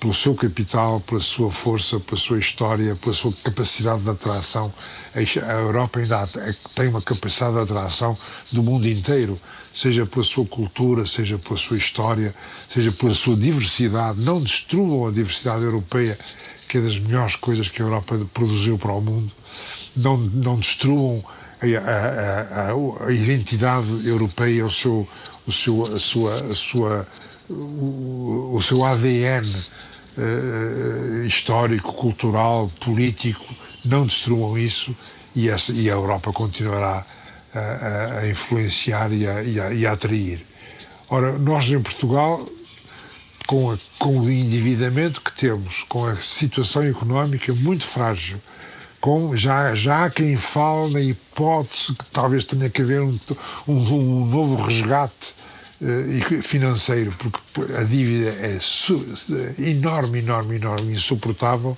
[0.00, 4.72] pelo seu capital, pela sua força, pela sua história, pela sua capacidade de atração.
[5.14, 6.28] A Europa ainda
[6.74, 8.16] tem uma capacidade de atração
[8.52, 9.40] do mundo inteiro,
[9.74, 12.34] seja pela sua cultura, seja pela sua história,
[12.68, 14.20] seja pela sua diversidade.
[14.20, 16.18] Não destruam a diversidade europeia,
[16.74, 19.30] que é das melhores coisas que a Europa produziu para o mundo.
[19.96, 21.22] Não, não destruam
[21.60, 25.08] a, a, a, a identidade europeia, o seu,
[25.46, 27.06] o seu, a sua, a sua,
[27.48, 33.54] o, o seu ADN uh, histórico, cultural, político,
[33.84, 34.96] não destruam isso
[35.32, 37.06] e, essa, e a Europa continuará
[37.54, 40.44] a, a influenciar e a, e, e a, atrair.
[41.08, 42.44] Ora, nós em Portugal,
[43.46, 48.40] com, a, com o endividamento que temos, com a situação económica muito frágil,
[49.00, 53.18] com, já, já há quem fale na hipótese que talvez tenha que haver um,
[53.68, 55.34] um, um novo resgate
[55.80, 58.58] uh, financeiro, porque a dívida é
[59.58, 61.76] enorme, enorme, enorme, insuportável.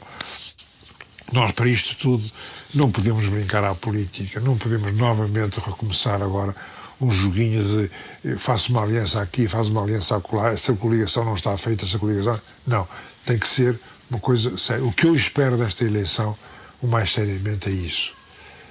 [1.32, 2.30] Nós, para isto tudo,
[2.72, 6.54] não podemos brincar à política, não podemos novamente recomeçar agora
[7.00, 7.90] um joguinho de
[8.24, 11.98] eh, faço uma aliança aqui, faço uma aliança acolá, essa coligação não está feita, essa
[11.98, 12.40] coligação.
[12.66, 12.86] Não,
[13.24, 13.78] tem que ser
[14.10, 14.84] uma coisa séria.
[14.84, 16.36] O que eu espero desta eleição,
[16.80, 18.14] o mais seriamente, é isso.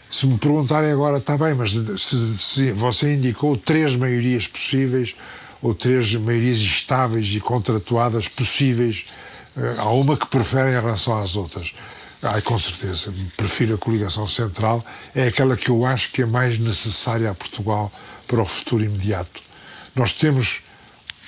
[0.10, 5.16] Se me perguntarem agora, está bem, mas se, se, você indicou três maiorias possíveis
[5.62, 9.06] ou três maiorias estáveis e contratuadas possíveis,
[9.58, 11.74] eh, há uma que prefere em relação às outras.
[12.22, 16.58] Ai, com certeza, prefiro a coligação central, é aquela que eu acho que é mais
[16.58, 17.92] necessária a Portugal
[18.28, 19.42] para o futuro imediato.
[19.96, 20.62] Nós temos,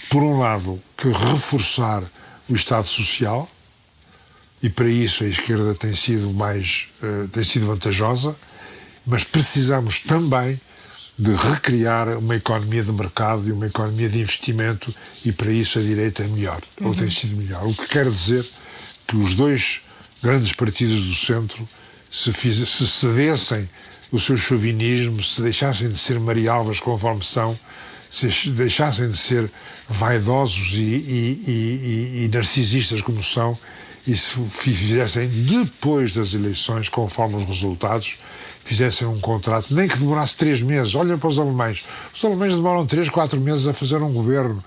[0.10, 2.04] por um lado, que reforçar
[2.50, 3.50] o Estado Social,
[4.62, 8.36] e para isso a esquerda tem sido mais uh, tem sido vantajosa
[9.08, 10.60] mas precisamos também
[11.18, 14.94] de recriar uma economia de mercado e uma economia de investimento
[15.24, 16.90] e para isso a direita é melhor, uhum.
[16.90, 17.66] ou tem sido melhor.
[17.66, 18.46] O que quer dizer
[19.08, 19.82] que os dois
[20.22, 21.68] grandes partidos do centro
[22.12, 23.68] se, fiz, se cedessem
[24.12, 27.58] o seu chauvinismo, se deixassem de ser marialvas conforme são,
[28.10, 29.52] se deixassem de ser
[29.88, 33.58] vaidosos e, e, e, e narcisistas como são
[34.06, 38.18] e se fizessem depois das eleições, conforme os resultados,
[38.64, 40.96] fizessem um contrato, nem que demorasse três meses.
[40.96, 41.84] Olha para os alemães.
[42.16, 44.64] Os alemães demoram três, quatro meses a fazer um governo.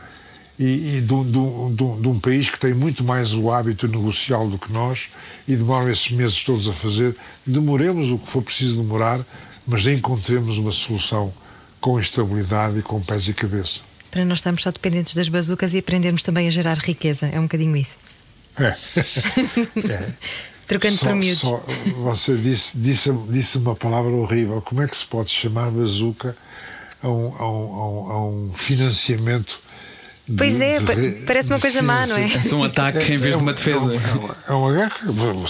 [0.60, 3.88] E, e de, um, de, um, de, um, país que tem muito mais o hábito
[3.88, 5.08] negocial do que nós
[5.48, 7.16] e demoram esses meses todos a fazer.
[7.46, 9.24] Demoremos o que for preciso demorar,
[9.66, 11.32] mas encontremos uma solução
[11.80, 13.80] com estabilidade e com pés e cabeça.
[14.10, 17.30] Para não estarmos só dependentes das bazucas e aprendermos também a gerar riqueza.
[17.32, 17.98] É um bocadinho isso.
[18.58, 18.76] É.
[19.90, 20.12] é.
[20.66, 21.40] Trocando só, por miúdos.
[21.40, 21.64] Só,
[21.96, 24.60] você disse, disse, disse uma palavra horrível.
[24.60, 26.36] Como é que se pode chamar bazuca
[27.02, 29.60] a um, a um, a um financiamento?
[30.30, 32.22] De, pois é, de, parece uma coisa má, não é?
[32.24, 33.92] É um ataque em vez de uma defesa.
[33.92, 34.94] É, uma, é uma guerra.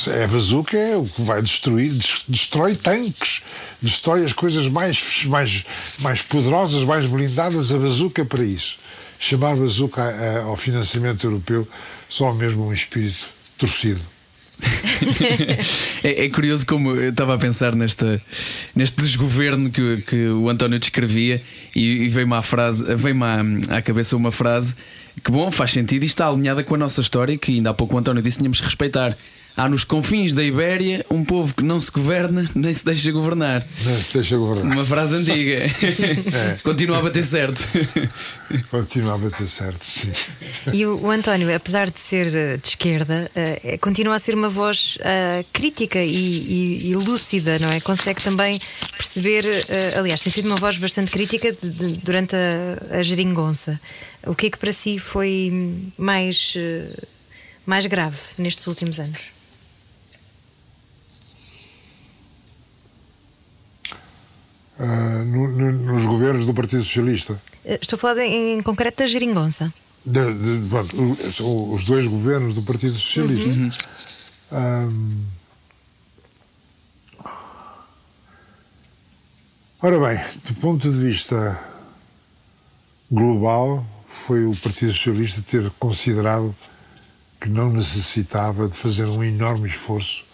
[0.09, 1.93] É bazuca, é o que vai destruir,
[2.27, 3.43] destrói tanques,
[3.83, 5.67] destrói as coisas mais, mais,
[5.99, 7.71] mais poderosas, mais blindadas.
[7.75, 8.79] A bazuca é para isso.
[9.19, 10.03] Chamar bazuca
[10.47, 11.69] ao financiamento europeu
[12.09, 13.29] só mesmo um espírito
[13.59, 14.01] torcido.
[16.05, 18.21] é, é, curioso como eu estava a pensar nesta,
[18.75, 21.41] neste desgoverno que, que o António descrevia
[21.75, 24.75] e, e veio-me à frase, veio-me à, à, cabeça uma frase
[25.25, 27.95] que bom, faz sentido e está alinhada com a nossa história que ainda há pouco
[27.95, 29.17] o António disse tínhamos que respeitar.
[29.61, 33.67] Há nos confins da Ibéria um povo que não se governa nem se deixa governar.
[33.85, 34.73] Não se deixa governar.
[34.73, 35.61] Uma frase antiga.
[36.31, 36.57] É.
[36.63, 37.61] Continua a bater certo.
[38.71, 40.11] Continua a bater certo, sim.
[40.73, 44.49] E o, o António, apesar de ser eh, de esquerda, uh, continua a ser uma
[44.49, 47.81] voz uh, crítica e, e, e, lúcida, não é?
[47.81, 48.61] Consegue também
[48.97, 49.45] perceber.
[49.45, 53.81] Uh, aliás, tem sido uma voz bastante crítica de, de, durante a, a geringonça.
[54.25, 56.55] O que é que para si foi mais,
[57.67, 59.40] mais grave nestes últimos anos?
[64.81, 67.41] Uh, no, no, nos governos do Partido Socialista.
[67.65, 69.73] Eh, estou a falar em, em concreto da Geringonça.
[70.05, 70.97] De, de, pronto,
[71.75, 73.49] os dois governos do Partido Socialista.
[73.51, 73.71] Uhum.
[74.53, 75.25] Um,
[79.83, 81.61] ora bem, do ponto de vista
[83.11, 86.57] global, foi o Partido Socialista ter considerado
[87.39, 90.25] que não necessitava de fazer um enorme esforço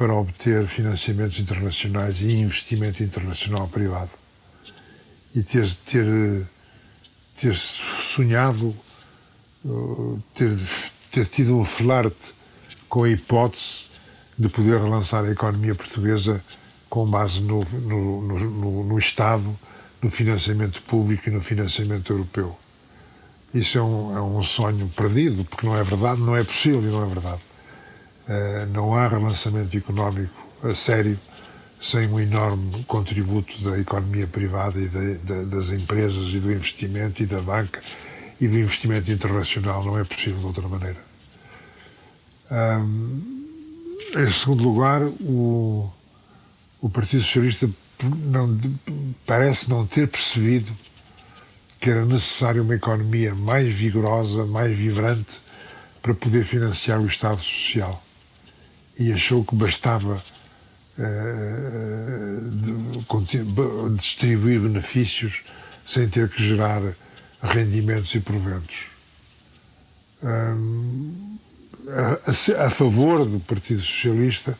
[0.00, 4.08] para obter financiamentos internacionais e investimento internacional privado.
[5.34, 6.46] E ter, ter,
[7.38, 8.74] ter sonhado,
[9.62, 10.56] uh, ter,
[11.10, 12.32] ter tido um flerte
[12.88, 13.82] com a hipótese
[14.38, 16.42] de poder relançar a economia portuguesa
[16.88, 19.54] com base no, no, no, no Estado,
[20.00, 22.58] no financiamento público e no financiamento europeu.
[23.52, 26.86] Isso é um, é um sonho perdido, porque não é verdade, não é possível e
[26.86, 27.49] não é verdade.
[28.30, 30.32] Eh, não há relançamento económico
[30.72, 31.18] sério
[31.80, 34.86] sem um enorme contributo da economia privada e
[35.46, 37.82] das empresas e do investimento e da banca
[38.40, 39.84] e do investimento internacional.
[39.84, 40.98] Não é possível de outra maneira.
[42.52, 43.46] Um,
[44.16, 45.90] em segundo lugar, o,
[46.80, 47.68] o Partido Socialista
[48.04, 48.60] não,
[49.26, 50.70] parece não ter percebido
[51.80, 55.40] que era necessário uma economia mais vigorosa, mais vibrante,
[56.00, 58.00] para poder financiar o Estado Social
[59.00, 60.22] e achou que bastava
[60.98, 61.06] uh,
[63.96, 65.42] distribuir benefícios
[65.86, 66.82] sem ter que gerar
[67.42, 68.90] rendimentos e proventos.
[70.22, 71.38] Um,
[71.88, 72.20] a,
[72.66, 74.54] a, favor do Partido Socialista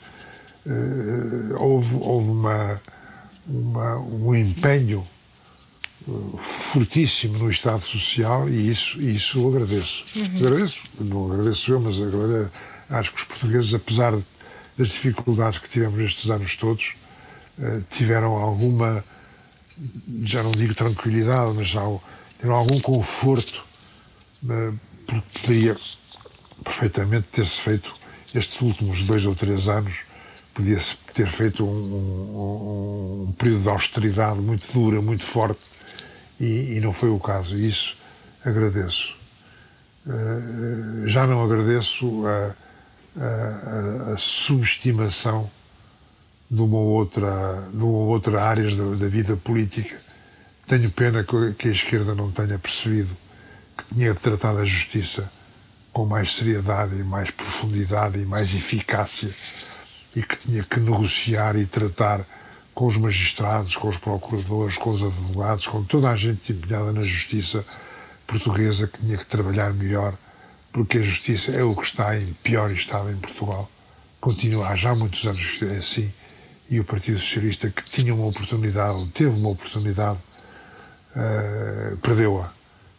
[0.64, 2.80] uh, houve, houve uma,
[3.46, 5.06] uma, um empenho
[6.42, 10.06] fortíssimo no Estado Social e isso, isso eu agradeço.
[10.16, 10.36] Uhum.
[10.38, 12.50] Agradeço, não agradeço eu, mas agradeço
[12.90, 14.12] acho que os portugueses, apesar
[14.76, 16.94] das dificuldades que tivemos nestes anos todos,
[17.60, 19.04] eh, tiveram alguma,
[20.22, 23.64] já não digo tranquilidade, mas tiveram algum conforto,
[24.48, 24.72] eh,
[25.06, 25.76] porque poderia
[26.64, 27.94] perfeitamente ter-se feito
[28.34, 29.98] estes últimos dois ou três anos,
[30.54, 35.60] podia-se ter feito um, um, um, período de austeridade muito dura, muito forte,
[36.38, 37.56] e, e não foi o caso.
[37.56, 37.96] E isso
[38.44, 39.14] agradeço.
[40.06, 42.54] Uh, já não agradeço a
[43.18, 45.50] a, subestimação
[46.50, 49.96] de uma outra, de uma outra áreas da, da vida política.
[50.66, 51.24] Tenho pena
[51.58, 53.16] que a esquerda não tenha percebido
[53.76, 55.30] que tinha de tratar da justiça
[55.92, 59.30] com mais seriedade e mais profundidade e mais eficácia
[60.14, 62.24] e que tinha que negociar e tratar
[62.74, 67.02] com os magistrados, com os procuradores, com os advogados, com toda a gente empenhada na
[67.02, 67.64] justiça
[68.26, 70.14] portuguesa que tinha que trabalhar melhor
[70.72, 73.70] porque a justiça é o que está em pior estado em Portugal.
[74.20, 76.12] Continua há já muitos anos é assim.
[76.68, 80.18] E o Partido Socialista, que tinha uma oportunidade, teve uma oportunidade,
[81.16, 82.52] uh, perdeu-a.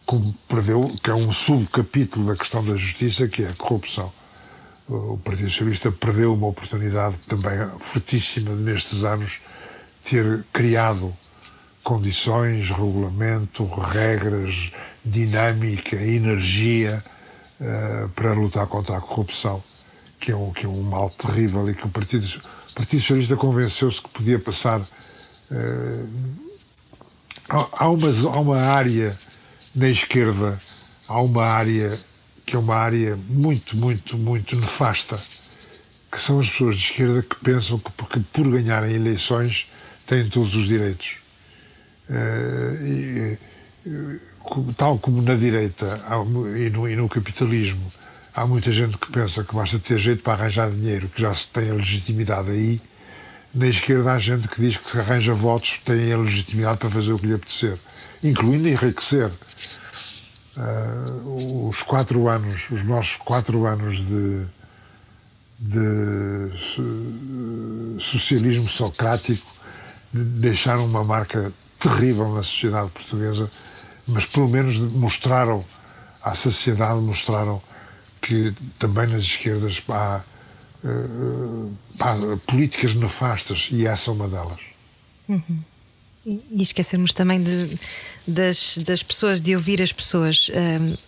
[0.04, 4.12] Como perdeu, que é um subcapítulo da questão da justiça, que é a corrupção.
[4.88, 9.38] o Partido Socialista perdeu uma oportunidade também fortíssima nestes anos
[10.04, 11.14] ter criado
[11.82, 14.70] condições, regulamento, regras,
[15.04, 17.02] dinâmica, energia
[17.62, 19.62] uh, para lutar contra a corrupção,
[20.20, 23.36] que é um, que é um mal terrível e que o Partido, o Partido Socialista
[23.36, 24.80] convenceu-se que podia passar.
[24.80, 26.08] Uh,
[27.48, 29.18] há, uma, há uma área
[29.74, 30.60] na esquerda,
[31.08, 31.98] há uma área
[32.44, 35.20] que é uma área muito, muito, muito nefasta,
[36.10, 39.70] que são as pessoas de esquerda que pensam que porque por ganharem eleições
[40.06, 41.16] têm todos os direitos.
[42.10, 43.38] Uh, e,
[44.76, 46.00] tal como na direita
[46.56, 47.92] e no, e no capitalismo
[48.34, 51.48] há muita gente que pensa que basta ter jeito para arranjar dinheiro, que já se
[51.48, 52.80] tem a legitimidade aí.
[53.54, 57.12] Na esquerda há gente que diz que se arranja votos tem a legitimidade para fazer
[57.12, 57.78] o que lhe apetecer,
[58.22, 59.30] incluindo enriquecer.
[60.56, 64.44] Uh, os quatro anos, os nossos quatro anos de,
[65.58, 66.50] de
[67.98, 69.50] socialismo socrático
[70.12, 73.50] deixaram uma marca terrível na sociedade portuguesa,
[74.06, 75.64] mas pelo menos mostraram
[76.22, 77.62] à sociedade, mostraram
[78.20, 80.20] que também nas esquerdas há,
[82.00, 84.60] há políticas nefastas e essa é uma delas.
[85.28, 85.62] Uhum.
[86.24, 87.76] E esquecermos também de,
[88.28, 90.48] das, das pessoas, de ouvir as pessoas.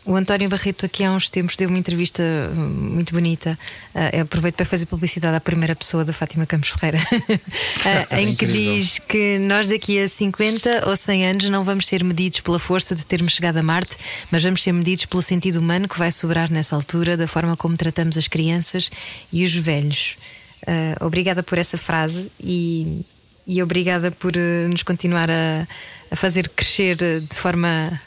[0.06, 2.20] Um, o António Barreto, aqui há uns tempos, deu uma entrevista
[2.52, 3.56] hum, muito bonita.
[3.94, 8.44] Uh, aproveito para fazer publicidade à primeira pessoa da Fátima Campos Ferreira, uh, em que
[8.44, 12.92] diz que nós daqui a 50 ou 100 anos não vamos ser medidos pela força
[12.92, 13.96] de termos chegado a Marte,
[14.32, 17.76] mas vamos ser medidos pelo sentido humano que vai sobrar nessa altura, da forma como
[17.76, 18.90] tratamos as crianças
[19.32, 20.16] e os velhos.
[20.62, 23.04] Uh, obrigada por essa frase e
[23.46, 25.66] e obrigada por uh, nos continuar a,
[26.10, 28.00] a, fazer crescer eh, de forma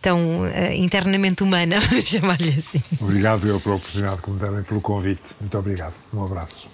[0.00, 2.82] tão uh, internamente humana, chamar-lhe assim.
[3.00, 5.22] Obrigado eu pela oportunidade que me deram pelo convite.
[5.40, 5.94] Muito obrigado.
[6.12, 6.68] Um abraço.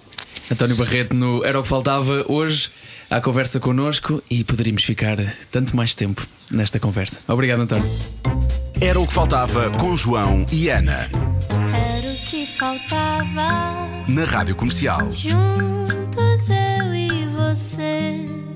[0.51, 2.71] António Barreto no Era o que Faltava hoje
[3.09, 5.17] à conversa connosco e poderíamos ficar
[5.51, 7.21] tanto mais tempo nesta conversa.
[7.29, 7.89] Obrigado, António.
[8.81, 11.09] Era o que faltava com João e Ana.
[11.75, 13.47] Era o que faltava
[14.09, 15.13] na Rádio Comercial.
[15.13, 17.10] Juntos eu e
[17.55, 18.50] você.